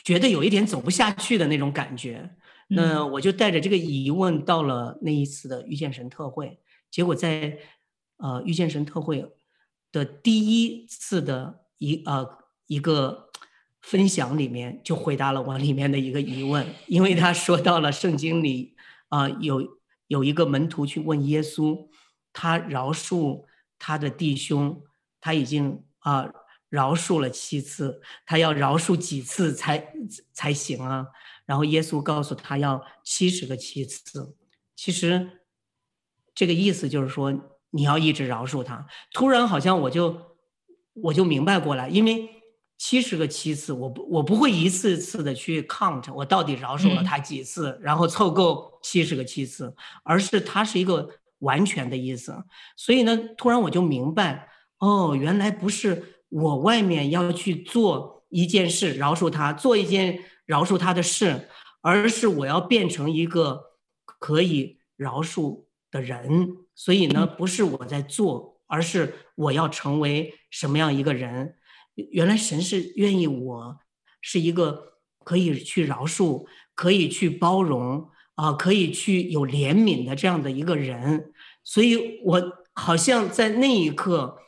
[0.02, 2.28] 觉得有一点走不下去的那种感觉。
[2.66, 6.58] 那我就带着这个疑问到了那一次的遇见神特会，
[6.90, 7.56] 结果在
[8.16, 9.24] 呃遇见神特会
[9.92, 12.28] 的第一次的一呃
[12.66, 13.23] 一个。
[13.84, 18.74] 分享里面就回答了我里面的一个疑问，因为他说到了圣经里
[19.10, 21.86] 啊、有有一个门徒去问耶稣，
[22.32, 23.44] 他饶恕
[23.78, 24.82] 他的弟兄，
[25.20, 26.32] 他已经啊、
[26.70, 29.92] 饶恕了七次，他要饶恕几次才
[30.32, 31.06] 才行啊？
[31.44, 34.34] 然后耶稣告诉他要七十个七次。
[34.74, 35.42] 其实
[36.34, 37.30] 这个意思就是说
[37.70, 38.86] 你要一直饶恕他。
[39.12, 40.38] 突然好像我就
[40.94, 42.30] 我就明白过来，因为。
[42.76, 51.08] 七十个七次，我不我不会一次次的去 count，我到底饶恕了他几次，嗯、然后凑够七十个七次，而是它是一个
[51.38, 52.44] 完全的意思。
[52.76, 54.48] 所以呢，突然我就明白，
[54.78, 61.48] 哦，原来不是我外面要去做一件事饶恕他，做一件饶恕他的事，
[61.80, 63.62] 而是我要变成一个
[64.18, 66.56] 可以饶恕的人。
[66.74, 71.54] 所以呢，不是我在做，而是我要成为什么样一个人。
[71.94, 73.78] 原来神是愿意我
[74.20, 81.32] 是一个可以去饶恕、可以去包容啊、呃，可以去有怜悯的这样的一个人。
[81.62, 82.42] 所以我
[82.74, 84.38] 好像在那一刻，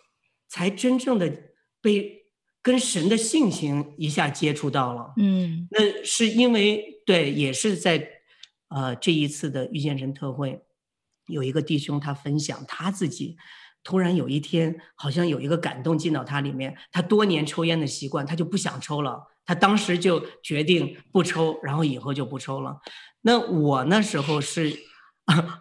[0.49, 1.33] 才真正的
[1.81, 2.27] 被
[2.61, 5.15] 跟神的性情一下接触到了。
[5.17, 8.09] 嗯，那是因为对，也是在
[8.69, 10.61] 呃这一次的遇见神特会，
[11.29, 13.37] 有一个弟兄他分享他自己。
[13.87, 16.77] 突然有一天，好像有一个感动进到他里面。
[16.91, 19.23] 他多年抽烟的习惯，他就不想抽了。
[19.45, 22.81] 他当时就决定不抽，然后以后就不抽了。
[23.21, 24.77] 那我那时候是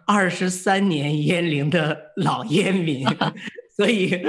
[0.04, 3.06] 二十三年烟龄的老烟民，
[3.76, 4.20] 所以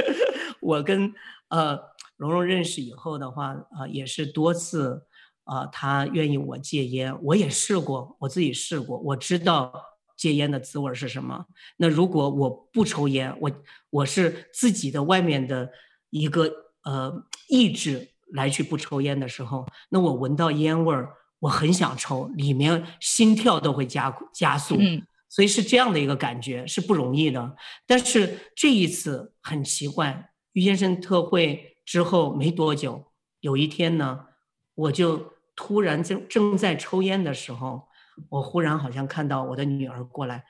[0.62, 1.12] 我跟
[1.50, 1.80] 呃
[2.18, 5.08] 蓉蓉认识以后的话，啊、呃，也是多次
[5.44, 9.74] 啊、呃，他愿意我戒烟，我也试过，我自己试过，我知道。
[10.18, 11.46] 戒烟的滋味是什么？
[11.78, 13.52] 那如果我不抽烟，我
[13.92, 15.70] 我是自己的外面的
[16.10, 16.52] 一个
[16.84, 27.56] 呃意志来去不抽烟的时候，那我闻到烟味儿，我很想抽，里面心跳都会加加速，嗯，所以是这样的一个感觉，是不容易的。
[27.86, 33.06] 但是这一次很奇怪，于先生特会之后没多久，
[33.42, 34.26] 有一天呢，
[34.74, 37.87] 我就突然正正在抽烟的时候。
[38.30, 40.46] 我忽然好像看到我的女儿过来，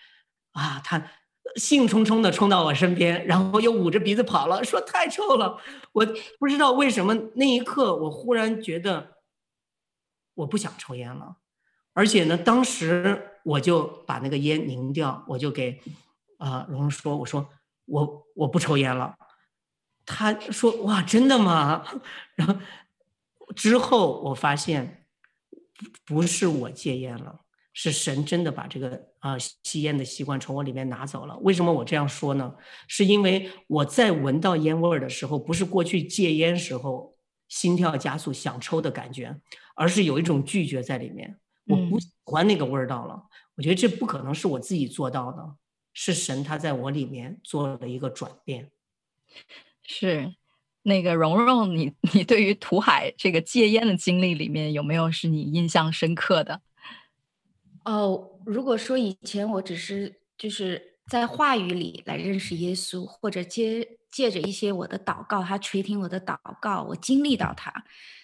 [0.51, 1.11] 啊，她
[1.55, 5.59] 兴冲冲的冲到我身边，然后又捂着鼻子跑了，说太臭了。
[5.93, 6.05] 我
[6.39, 9.17] 不知道为什么那一刻，我忽然觉得
[10.35, 11.37] 我不想抽烟了，
[11.93, 15.81] 而且呢，当时我就把那个烟拧掉，我就给
[16.37, 17.49] 啊蓉蓉说，我说
[17.85, 19.17] 我我不抽烟了。
[20.05, 21.85] 她说哇，真的吗？
[22.35, 22.55] 然后
[23.55, 25.05] 之后我发现
[26.05, 27.41] 不是我戒烟了。
[27.79, 31.37] 是神真的把这个啊、呃、吸烟的习惯从我里面拿走了。
[31.41, 32.51] 为什么我这样说呢？
[32.87, 37.15] 是因为我在闻到烟味儿的时候，不是过去戒烟时候
[37.47, 39.39] 心跳加速想抽的感觉，
[39.75, 41.37] 而是有一种拒绝在里面。
[41.67, 43.13] 我不喜欢那个味道了。
[43.13, 45.55] 嗯、我觉得这不可能是我自己做到的，
[45.93, 48.71] 是神他在我里面做了一个转变。
[49.83, 50.33] 是
[50.81, 56.61] 那个蓉蓉，你你对于土海这个戒烟的经历里面有没有是你印象深刻的？
[57.87, 67.73] 哦，如果说以前我只是就是在话语里来认识耶稣，或者借借着一些我的祷告，他垂听我的祷告，我经历到他。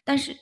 [0.04, 0.38] 但是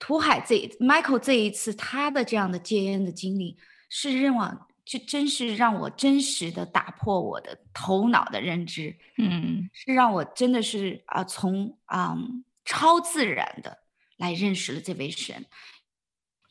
[0.00, 3.56] 图海这 Michael 这一次他的这样的戒烟的经历，
[3.88, 13.78] 是让我就真是让我真实的打破我的头脑的认知，嗯，是让我真的是啊从啊、嗯、超自然的
[14.16, 15.46] 来认识了这位神。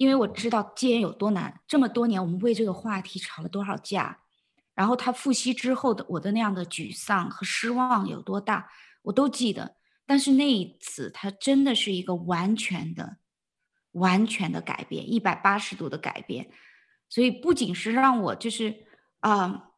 [0.02, 4.18] 因为我知道戒烟有多难，这么多年我们为这个话题吵了多少架，
[4.74, 8.72] 然后他复吸之后的我的那样的沮丧和失望有多大，
[9.04, 9.76] 我都记得。
[10.08, 13.18] 但是那一次，他真的是一个完全的、
[13.92, 16.50] 完全的改变，一百八十度的改变。
[17.08, 18.88] 所以不仅是让我就是
[19.20, 19.70] 啊、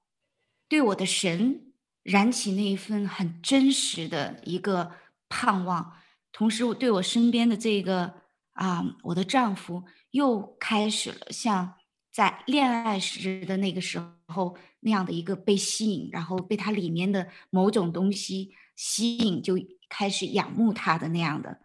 [0.70, 4.94] 对我的神燃起那一份很真实的一个
[5.28, 5.98] 盼望，
[6.32, 8.14] 同时我对我身边的这个
[8.54, 9.84] 啊、我的丈夫。
[10.14, 11.74] 又开始了像
[12.12, 19.56] 在恋爱时的那个时候那样的一个被吸引，然后被它里面的某种东西吸引，就
[19.90, 21.60] 开始仰慕他的那样的。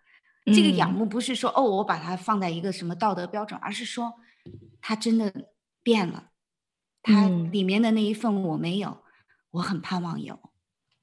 [0.47, 4.15] 这个仰慕不是说哦，我把它放在一个什么道德标准，而是说
[4.81, 5.31] 他真的
[5.83, 6.31] 变了，
[7.03, 9.03] 他里面的那一份我没有，
[9.51, 10.41] 我很盼望有。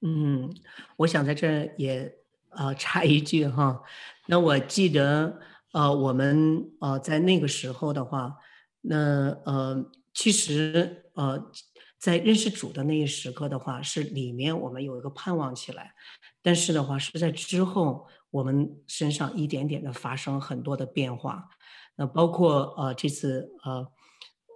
[0.02, 0.52] 嗯，
[0.98, 2.12] 我想在这也
[2.50, 3.84] 呃插一句哈，
[4.26, 5.39] 那我记得。
[5.76, 8.38] 呃，我们呃在那个时候的话，
[8.80, 11.51] 那呃其实呃
[11.99, 15.93] 在认识主的那一时刻的话，是里面我们有一个盼望起来，
[16.41, 21.49] 但是的话是在之后我们身上一点点的发生很多的变化，
[21.97, 23.86] 那包括呃这次呃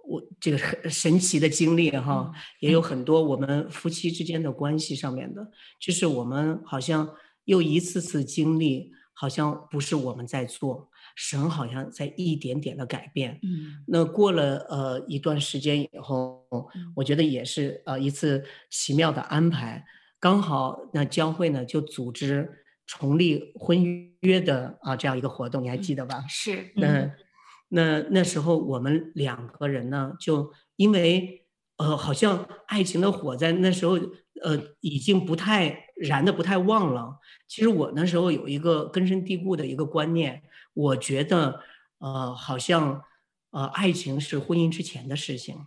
[0.08, 7.14] 我这个很神奇的经历哈，也有很多我们夫妻之间的关系上面的，就是我们好像
[7.44, 10.88] 又一次次经历，好像不是我们在做。
[11.16, 16.46] 神好像在一点点的改变，嗯，那过了呃一段时间以后，
[16.94, 19.84] 我觉得也是呃一次奇妙的安排，
[20.18, 23.82] 刚好那教会呢就组织重立婚
[24.20, 26.24] 约的啊这样一个活动，你还记得吧？
[26.28, 27.12] 是，那、嗯、
[27.68, 31.44] 那那时候我们两个人呢，就因为
[31.76, 33.98] 呃好像爱情的火在那时候
[34.42, 37.18] 呃已经不太燃的不太旺了。
[37.46, 40.42] 其实我那时候有一个根深蒂固的一个观念。
[40.72, 41.60] 我觉得，
[41.98, 43.02] 呃，好像，
[43.50, 45.66] 呃，爱情是婚姻之前的事情，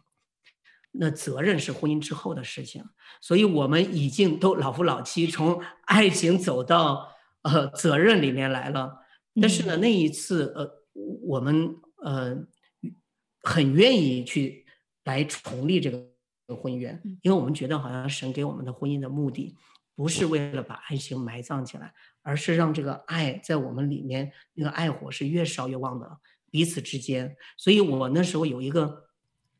[0.91, 2.85] 那责任是婚姻之后的事情。
[3.21, 8.99] 所以，我们已经都老夫老妻，从爱情走到呃责任里面来了。
[9.41, 10.83] 但是呢，那一次，呃，
[11.23, 12.37] 我们呃
[13.41, 14.65] 很愿意去
[15.03, 19.55] 来重立这个婚约，因为我们觉得好像神给我们的婚姻的目的，
[19.95, 21.93] 不是为了把爱情埋葬起来，
[22.23, 26.17] 而是让这个爱在我们里面那个爱火是越烧越旺的
[26.49, 27.35] 彼此之间。
[27.55, 29.03] 所以我那时候有一个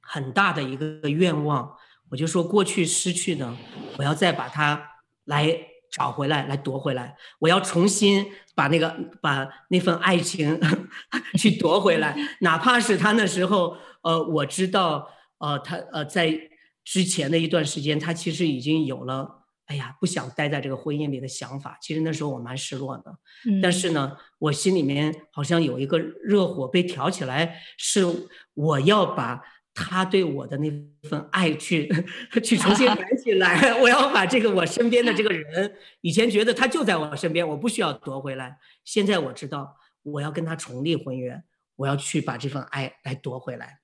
[0.02, 1.76] 很大的一个愿望，
[2.10, 3.56] 我就说过去失去的，
[4.00, 4.90] 我要再把它
[5.26, 5.68] 来。
[5.94, 7.16] 找回来，来夺回来！
[7.38, 8.90] 我要重新把那个
[9.22, 10.60] 把那份爱情
[11.38, 15.08] 去夺回来， 哪怕是他那时候，呃，我知道，
[15.38, 16.36] 呃，他呃在
[16.84, 21.78] 之前的一段时间，他其实已经有了，哎呀，不想待在这个婚姻里的想法。
[21.82, 23.18] 其实那时候我蛮失落的，
[23.50, 28.06] 嗯，但是呢，我心里面好像有一个热火被挑起来，是
[28.54, 29.42] 我要把。
[29.76, 30.70] 他对我的那
[31.10, 31.90] 份爱去
[32.44, 38.60] 去重新 燃起来，我要把这个我身边的这个人，以前觉得他就在我身边，我不需要夺回来。
[38.86, 41.42] 现在我知道，我要跟他重立婚约，
[41.76, 43.80] 我要去把这份爱来夺回来。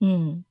[0.00, 0.46] 嗯，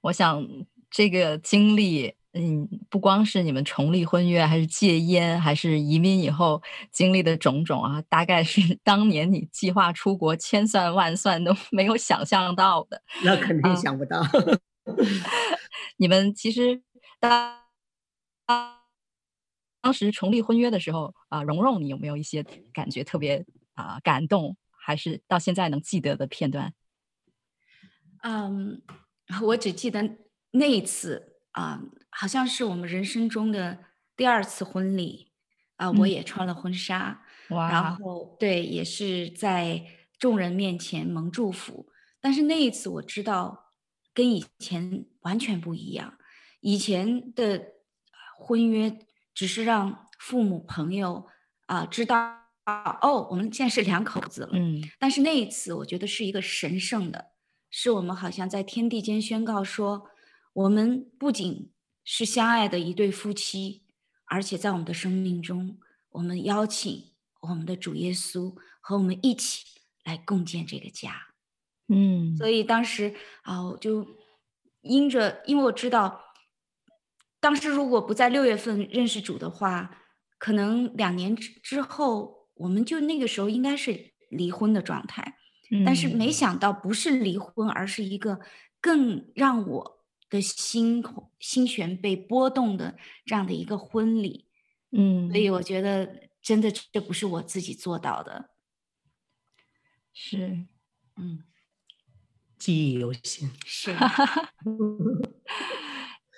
[0.00, 0.48] 我想
[0.90, 2.14] 这个经历。
[2.38, 6.62] 嗯，不光是你们重立婚约，还是戒烟，还是移民以后
[6.92, 13.02] 经历的种种啊，大概是 当年你计划出国千算万算都 没有想象到的。
[13.24, 14.20] 那肯定想不到。
[14.20, 14.28] 啊、
[15.96, 16.82] 你们其实
[17.18, 17.58] 当
[19.80, 26.74] 当时重立婚约的时候啊，蓉蓉，你有没有一些感觉特别啊感动，还是到现在能记得的片段？
[28.22, 28.82] 嗯，
[29.42, 30.18] 我只记得
[30.50, 31.32] 那一次。
[31.56, 33.78] 啊、uh，好像是我们人生中的
[34.14, 35.32] 第二次婚礼
[35.76, 39.82] 啊，uh, 嗯，我也穿了婚纱，哇，然后对，也是在
[40.18, 41.88] 众人面前蒙祝福。
[42.20, 43.72] 但是那一次我知道
[44.12, 46.18] 跟以前完全不一样，
[46.60, 47.68] 以前的
[48.38, 48.98] 婚约
[49.32, 51.26] 只是让父母朋友
[51.64, 52.36] 啊、uh, 知道
[53.00, 57.28] 哦，我们现在是两口子了，嗯，但是那一次我觉得是一个神圣的，
[57.70, 60.10] 是我们好像在天地间宣告说。
[60.56, 61.70] 我们不仅
[62.02, 63.82] 是相爱的一对夫妻，
[64.24, 65.78] 而且在我们的生命中，
[66.08, 69.66] 我们邀请我们的主耶稣和我们一起
[70.02, 71.34] 来共建这个家。
[71.88, 74.06] 嗯，所以当时啊，我就
[74.80, 76.22] 因着，因为我知道，
[77.38, 80.04] 当时如果不在六月份认识主的话，
[80.38, 85.36] 可能两年之之后，我们就那个时候应该是离婚的状态。
[85.70, 88.40] 嗯，但是没想到不是离婚，而是一个
[88.80, 89.95] 更让我。
[90.28, 91.04] 的心
[91.38, 94.48] 心弦被波动的这样的一个婚礼，
[94.90, 98.50] 嗯，所以我觉得真的这不是我自己做到的，
[100.12, 100.66] 是，
[101.16, 101.44] 嗯，
[102.58, 103.94] 记忆犹新，是。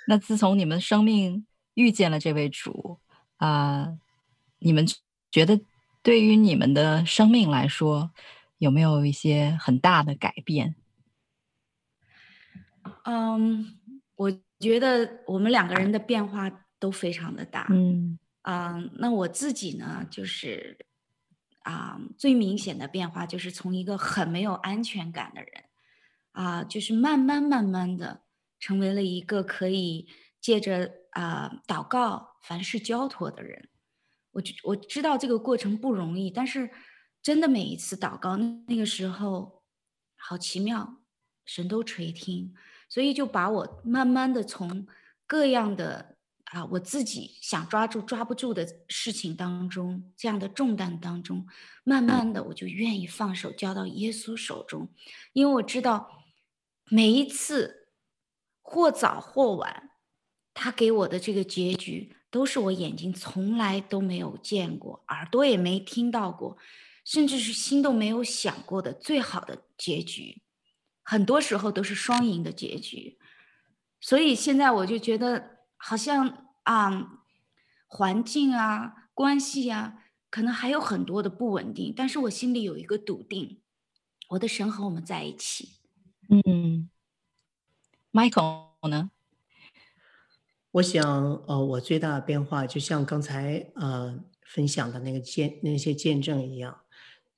[0.07, 3.01] 那自从你们生命遇见了这位主
[3.37, 3.99] 啊，呃，
[4.59, 4.87] 你们
[5.31, 5.61] 觉得
[6.03, 8.11] 对于你们的生命来说，
[8.59, 10.77] 有没有一些很大的改变？
[13.05, 13.78] 嗯。
[14.19, 16.51] 我觉得我们两个人的变化
[16.81, 20.77] 都非常的大，嗯啊、呃，那我自己呢，就是
[21.61, 25.65] 啊、呃，最明显的变化就是从一个很没有安全感的人，
[26.33, 28.25] 啊、呃，就是慢慢慢慢的
[28.59, 30.09] 成为了一个可以
[30.41, 33.69] 借着啊、呃、祷告凡事交托的人。
[34.33, 36.71] 我我知道这个过程不容易，但是
[37.23, 39.63] 真的每一次祷告那个时候，
[40.17, 40.97] 好奇妙，
[41.45, 42.53] 神都垂听。
[42.89, 44.87] 所以就把我慢慢的从
[45.27, 51.47] 各样的啊，我自己想抓住抓不住的事情当中，这样的重担当中，
[51.85, 54.89] 慢慢的我就愿意放手交到耶稣手中，
[55.35, 56.25] 因为我知道
[56.91, 57.89] 每一次
[58.63, 59.91] 或早或晚，
[60.55, 66.57] 他给我的这个结局都是我眼睛从来都没有见过，耳朵也没听到过，
[67.05, 70.41] 甚至是心都没有想过的最好的结局。
[71.11, 73.17] 很多时候都是双赢的结局，
[73.99, 77.25] 所以现在我就觉得好像啊，
[77.87, 83.63] 环境啊、关系啊，可能还有很多的不稳定，但是我心里有一个笃定，
[84.29, 85.77] 我的神和我们在一起。
[86.29, 86.91] 嗯
[88.13, 89.11] ，Michael 呢？
[90.73, 91.03] 我想，
[91.47, 96.83] 呃，我最大的变化就像刚才呃分享的那个见那些见证一样，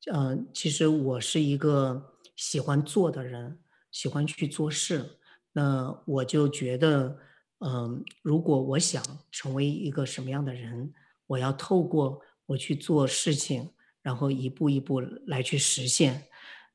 [0.07, 2.17] 呃，其实我是一个。
[2.41, 3.59] 喜欢做的人，
[3.91, 5.19] 喜欢去做事，
[5.53, 7.19] 那我就觉得，
[7.59, 10.95] 嗯、如果我想成为一个什么样的人，
[11.27, 13.69] 我要透过我去做事情，
[14.01, 16.29] 然后一步一步来去实现。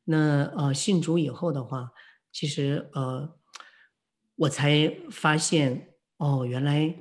[0.03, 1.91] 那呃，信主以后的话，
[2.31, 3.35] 其实呃，
[4.35, 6.95] 我才发现，哦，原来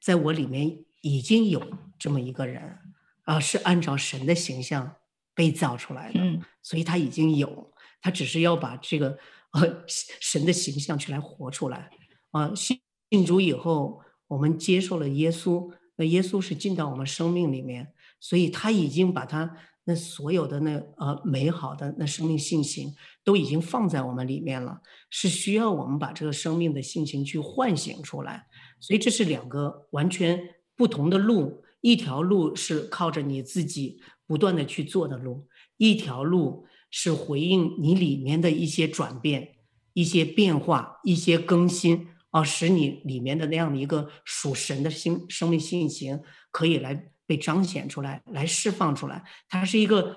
[0.00, 1.60] 在我里面已经有
[1.98, 2.78] 这么一个人，
[3.24, 4.94] 啊、是按照神的形象。
[5.36, 6.20] 被造出来的，
[6.62, 7.70] 所以他已经有，
[8.00, 9.16] 他只是要把这个
[9.52, 11.90] 呃神的形象去来活出来
[12.30, 12.52] 啊。
[12.54, 12.80] 信
[13.10, 24.80] 信主以后，我们接受了耶稣，那耶稣是进到我们生命里面，所以他已经把他那所有的那呃美好的那生命性情都已经放在我们里面了，
[25.10, 28.46] 是需要我们把这个生命的性情去唤醒出来。
[28.80, 30.40] 所以这是两个完全
[30.74, 39.56] 不同的路，一条路是靠着你自己不断的去做的路，一条路是回应你里面的一些转变、
[39.92, 42.08] 一些变化、一些更新。
[42.30, 46.20] 啊，使你里面的那样的一个属神的心生命性情
[46.50, 49.24] 可以来被彰显出来，来释放出来。
[49.48, 50.14] 它是一个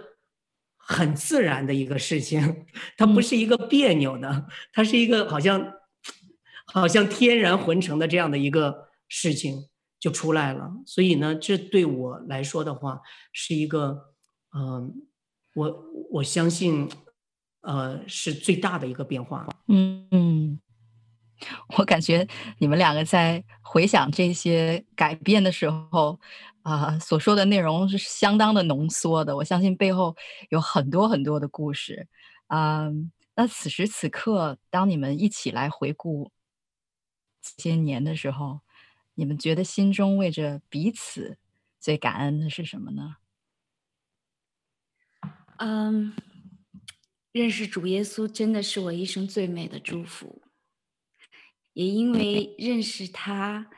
[0.76, 2.66] 很自然的一个事情，
[2.98, 5.76] 它不是一个别扭的，它是一个好像
[6.66, 9.69] 好像天然混成的这样的一个事情
[10.00, 10.72] 就出来了。
[10.86, 13.02] 所以呢，这对我来说的话，
[13.34, 14.14] 是一个
[14.56, 14.94] 嗯、呃，
[15.56, 16.90] 我我相信，
[17.62, 19.48] 呃，是最大的一个变化。
[19.68, 20.62] 嗯嗯。
[21.78, 22.28] 我感觉
[22.58, 26.20] 你们两个在回想这些改变的时候，
[26.64, 29.34] 啊、所说的内容是相当的浓缩的。
[29.38, 30.14] 我相信背后
[30.50, 32.10] 有很多很多的故事。
[32.48, 32.90] 啊、
[33.36, 36.30] 那此时此刻，当你们一起来回顾
[37.42, 38.60] 这些年的时候，
[39.20, 41.38] 你们觉得心中为着彼此
[41.78, 43.18] 最感恩的是什么呢？
[45.58, 46.14] 嗯，
[47.34, 50.42] 认识主耶稣真的是我一生最美的祝福。
[51.74, 53.70] 也因为认识他，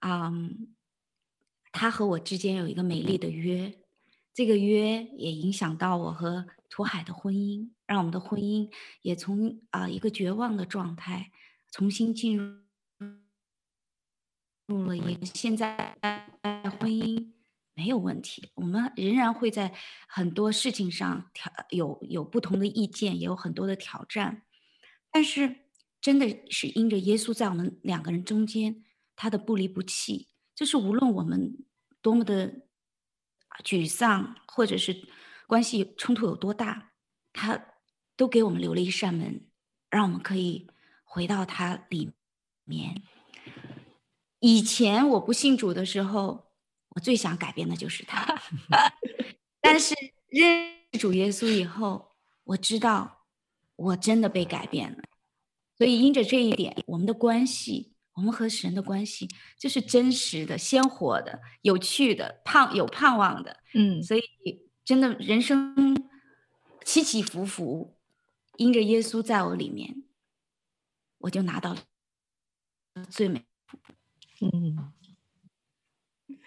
[0.00, 0.74] 嗯，
[1.72, 3.78] 他和我之间有一个美丽的约，
[4.34, 8.70] 这个约也影响到我和土海的婚姻，让我们的婚姻
[9.00, 11.32] 也从啊、一个绝望的状态
[11.70, 12.60] 重新进入
[14.70, 15.94] 入了一个现在
[16.78, 17.32] 婚姻
[17.74, 19.74] 没有问题，我们仍然会在
[20.08, 24.42] 很多事情上挑有有不同的意见，也有很多的挑战，
[25.10, 25.66] 但是。
[26.02, 28.82] 真的是因着耶稣在我们两个人中间，
[29.16, 31.58] 他的不离不弃，就是无论我们
[32.00, 32.62] 多么的
[33.62, 35.06] 沮丧，或者是
[35.46, 36.92] 关系冲突有多大，
[37.34, 37.62] 他
[38.16, 39.46] 都给我们留了一扇门，
[39.90, 40.66] 让我们可以
[41.04, 42.12] 回到他里
[42.64, 43.02] 面。
[44.40, 46.50] 以前我不信主的时候，
[46.90, 48.26] 我最想改变的就是他，
[49.60, 49.94] 但是
[50.28, 53.26] 认识主耶稣以后，我知道
[53.76, 55.04] 我真的被改变了。
[55.76, 59.28] 所以，因着这一点，我们的关系，我们和神的关系，
[59.58, 63.60] 就是真实的、鲜活的、有趣的、盼有盼望的。
[63.74, 64.22] 嗯，所以
[64.84, 65.96] 真的人生
[66.84, 67.96] 起起伏伏，
[68.56, 70.04] 因着耶稣在我里面，
[71.18, 71.82] 我就拿到了
[73.08, 73.44] 最美。
[74.40, 74.92] 嗯，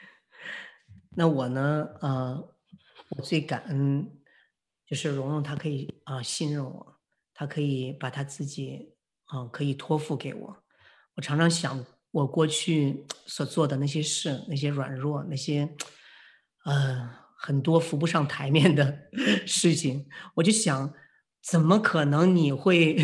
[1.16, 1.88] 那我呢？
[2.02, 2.54] 呃，
[3.10, 4.10] 我最感恩
[4.86, 7.00] 就是蓉蓉，她可以啊、信任我，
[7.34, 8.92] 她可以把她自己。
[9.26, 10.64] 啊，可以托付给我。
[11.16, 15.76] 我常常想，我过去所做的那些事，那些软弱，那些，
[16.66, 19.10] 呃，很多浮不上台面的
[19.48, 20.94] 事情，我就想，
[21.42, 22.96] 怎么可能你会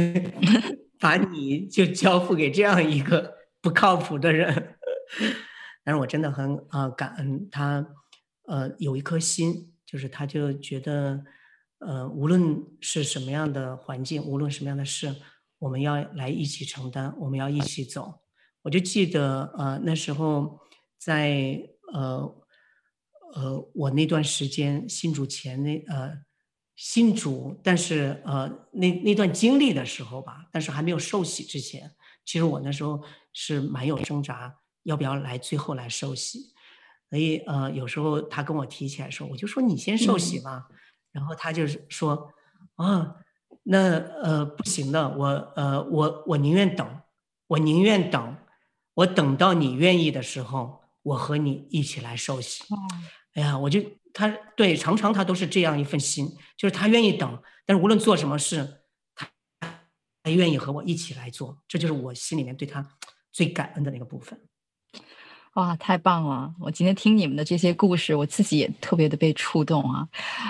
[1.00, 4.78] 把你就交付给这样一个不靠谱的人？
[5.84, 7.86] 但是我真的很啊、呃、感恩他，
[8.44, 11.24] 呃，有一颗心，就是他就觉得，
[11.80, 15.16] 呃，无论是什么样的环境，无论什么样的事。
[15.60, 18.22] 我们要来一起承担，我们要一起走。
[18.62, 20.58] 我就记得，呃，那时候
[20.98, 22.36] 在呃
[23.34, 26.18] 呃，我那段时间信主前那呃
[26.78, 31.94] 信主，但是呃那那段经历的时候吧，但是还没有受洗之前，
[32.24, 33.04] 其实我那时候
[33.34, 36.54] 是蛮有挣扎，要不要来最后来受洗。
[37.10, 40.68] 所以呃，有时候他跟我提起来说，我就说你先受洗吧。
[40.70, 40.76] 嗯、
[41.12, 42.32] 然后他就是说
[42.76, 43.16] 啊。
[43.64, 47.02] 那呃不行的，我呃我我宁愿等，
[47.46, 48.38] 我宁愿等，
[48.96, 52.64] 我等到你愿意的时候，我和你一起来受洗。
[52.74, 52.78] 嗯、
[53.34, 53.80] 哎呀，我就
[54.12, 56.26] 他对常常他都是这样一份心，
[56.58, 58.82] 就是他愿意等，但是无论做什么事，
[59.14, 62.98] 他他愿意和我一起来做，这就是我心里面对他
[63.32, 64.40] 最感恩的那个部分。
[65.60, 66.56] 哇，太棒了！
[66.58, 70.08] 我今天听你们的这些故事，我自己也特别的被触动啊。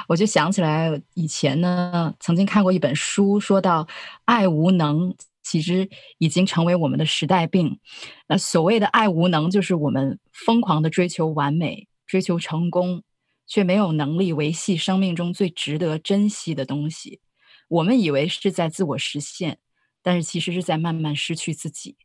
[0.07, 3.87] 我就想起来以前呢，曾经看过一本书，说到
[4.25, 5.89] 爱无能，其实
[6.19, 7.79] 已经成为我们的时代病。
[8.27, 13.01] 那所谓的爱无能，就是我们疯狂的追求完美，追求成功，
[13.47, 17.19] 却没有能力维系生命中最值得珍惜的东西。
[17.67, 19.57] 我们以为是在自我实现，
[20.03, 21.97] 但是其实是在慢慢失去自己。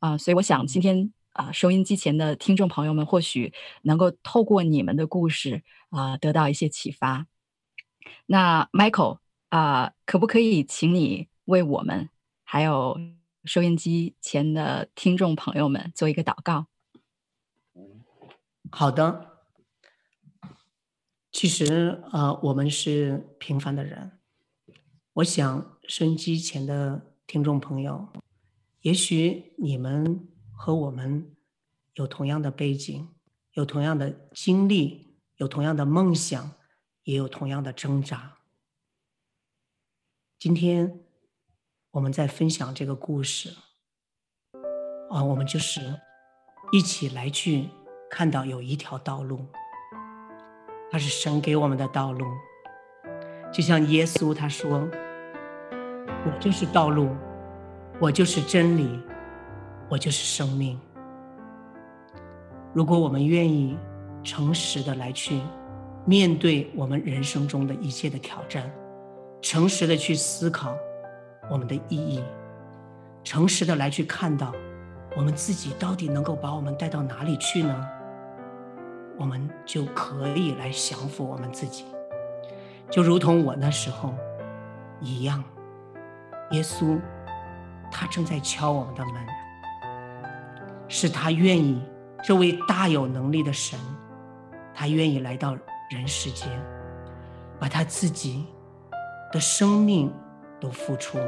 [0.00, 1.14] 啊，所以我想今天。
[1.38, 7.28] 啊，收音机前的听众朋友们，或许能够透过你们的故事啊，得到一些启发。
[8.26, 12.10] 那 Michael 啊，可不可以请你为我们
[12.42, 12.98] 还有
[13.44, 16.66] 收音机前的听众朋友们做一个祷告。
[18.72, 19.38] 好的。
[21.30, 24.18] 其实啊、我们是平凡的人。
[25.12, 28.08] 我想收音机前的听众朋友，
[28.80, 30.26] 也许你们
[30.60, 31.36] 和我们
[31.94, 33.08] 有同样的背景，
[33.52, 36.50] 有同样的经历，有同样的梦想，
[37.04, 38.38] 也有同样的挣扎。
[40.36, 41.00] 今天
[41.92, 43.50] 我们在分享这个故事，
[45.10, 45.80] 啊，我们就是
[46.72, 47.68] 一起来去
[48.10, 49.46] 看到有一条道路，
[50.90, 52.26] 它是神给我们的道路，
[53.52, 54.88] 就像耶稣他说
[56.26, 57.16] ：“我就是道路，
[58.00, 59.00] 我就是真理，
[59.88, 60.78] 我就是生命。”
[62.74, 63.76] 如果我们愿意
[64.22, 65.40] 诚实的来去
[66.04, 68.70] 面对我们人生中的一切的挑战。
[69.40, 70.74] 诚实的去思考
[71.48, 72.20] 我们的意义，
[73.22, 74.52] 诚实的来去看到
[75.16, 77.88] 我们自己到底能够把我们带到哪里去呢？
[79.16, 81.84] 我们就可以来降服我们自己，
[82.90, 84.12] 就如同我那时候
[85.00, 85.42] 一样。
[86.50, 86.98] 耶稣
[87.92, 89.14] 他正在敲我们的门，
[90.88, 91.80] 是他愿意，
[92.24, 93.78] 这位大有能力的神，
[94.74, 95.56] 他愿意来到
[95.90, 96.48] 人世间，
[97.60, 98.44] 把他自己。
[99.30, 100.10] 的生命
[100.58, 101.18] 都付出，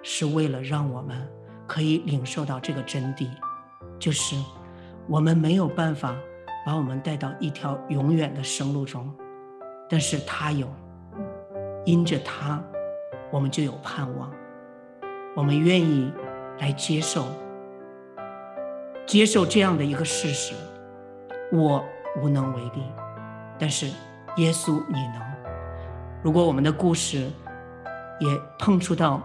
[0.00, 1.28] 是为了让我们
[1.66, 3.28] 可以领受到这个真谛，
[3.98, 4.36] 就是
[5.08, 6.14] 我们没有办法
[6.64, 9.12] 把我们带到一条永远的生路中，
[9.90, 10.68] 但是他有，
[11.84, 12.62] 因着他，
[13.32, 14.32] 我们就有盼望。
[15.34, 16.12] 我们愿意
[16.60, 17.26] 来接受，
[19.06, 20.54] 接受这样的一个事实。
[21.52, 21.82] 我
[22.20, 22.82] 无能为力，
[23.58, 23.86] 但是
[24.36, 25.22] 耶稣你能。
[26.22, 27.30] 如果我们的故事
[28.18, 28.28] 也
[28.58, 29.22] 碰触到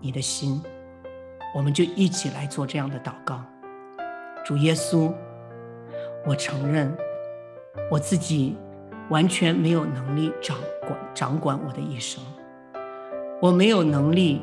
[0.00, 0.62] 你的心，
[1.52, 3.42] 我们就一起来做这样的祷告。
[4.44, 5.12] 主耶稣，
[6.24, 6.96] 我承认
[7.90, 8.56] 我自己
[9.10, 10.56] 完全没有能力掌
[10.86, 12.22] 管掌管我的一生，
[13.42, 14.42] 我没有能力，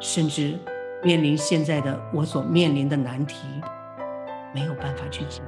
[0.00, 0.58] 甚至
[1.02, 3.46] 面临现在的我所面临的难题，
[4.54, 5.42] 没有办法去解决。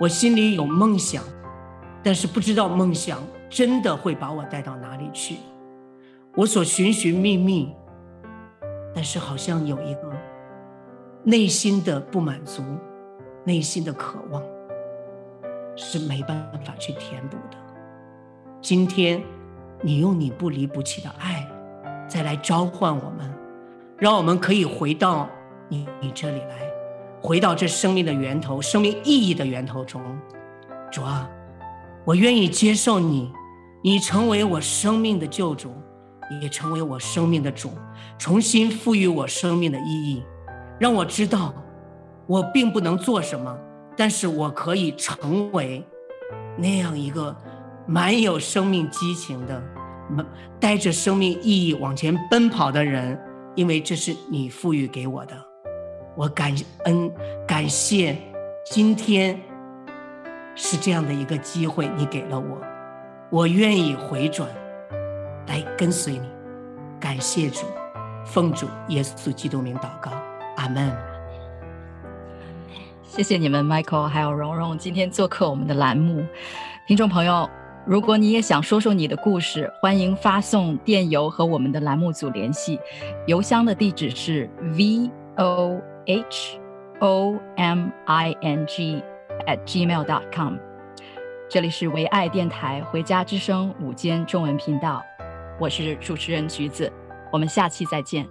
[0.00, 1.22] 我心里有梦想，
[2.02, 3.18] 但是不知道梦想。
[3.50, 5.36] 真的会把我带到哪里去？
[6.34, 7.72] 我所寻寻觅觅，
[8.92, 10.12] 但是好像有一个
[11.22, 12.64] 内心的不满足，
[13.44, 14.42] 内心的渴望
[15.76, 17.56] 是没办法去填补的。
[18.60, 19.22] 今天，
[19.82, 21.46] 你用你不离不弃的爱，
[22.08, 23.32] 再来召唤我们，
[23.98, 25.28] 让我们可以回到
[25.68, 26.63] 你你这里来，
[27.26, 30.02] 回到这生命的源头、生命意义的源头中。
[30.92, 31.26] 主啊，
[32.04, 33.32] 我愿意接受你。
[33.82, 35.72] 你成为我生命的救主，
[36.42, 37.70] 也成为我生命的主，
[38.18, 40.22] 重新赋予我生命的意义，
[40.78, 41.54] 让我知道，
[42.26, 43.56] 我并不能做什么，
[43.96, 45.82] 但是我可以成为
[46.58, 47.34] 那样一个
[47.86, 49.62] 满有生命激情的、
[50.60, 53.18] 带着生命意义往前奔跑的人，
[53.54, 55.53] 因为这是你赋予给我的。
[56.16, 56.54] 我感
[56.84, 57.10] 恩
[57.46, 58.16] 感谢，
[58.64, 59.40] 今天
[60.54, 62.60] 是这样的一个机会，你给了我。
[63.30, 64.48] 我愿意回转，
[65.48, 66.28] 来跟随你。
[67.00, 67.66] 感谢主，
[68.24, 70.12] 奉主耶稣基督名祷告，
[70.56, 70.90] 阿门。
[73.02, 76.24] 谢谢你们，Michael 还有蓉蓉，今天做客我们的栏目。
[76.86, 77.50] 听众朋友，
[77.84, 82.78] 如果你也想说说你的故事，欢迎发送电邮和我们的栏目组联系。
[83.26, 86.58] 邮箱的地址是 v o h
[87.00, 89.02] o m i n g
[89.46, 90.56] at gmail.com。
[91.48, 95.02] 这里是唯爱电台《回家之声》午间中文频道，
[95.60, 96.92] 我是主持人橘子，
[97.32, 98.26] 我们下期再见。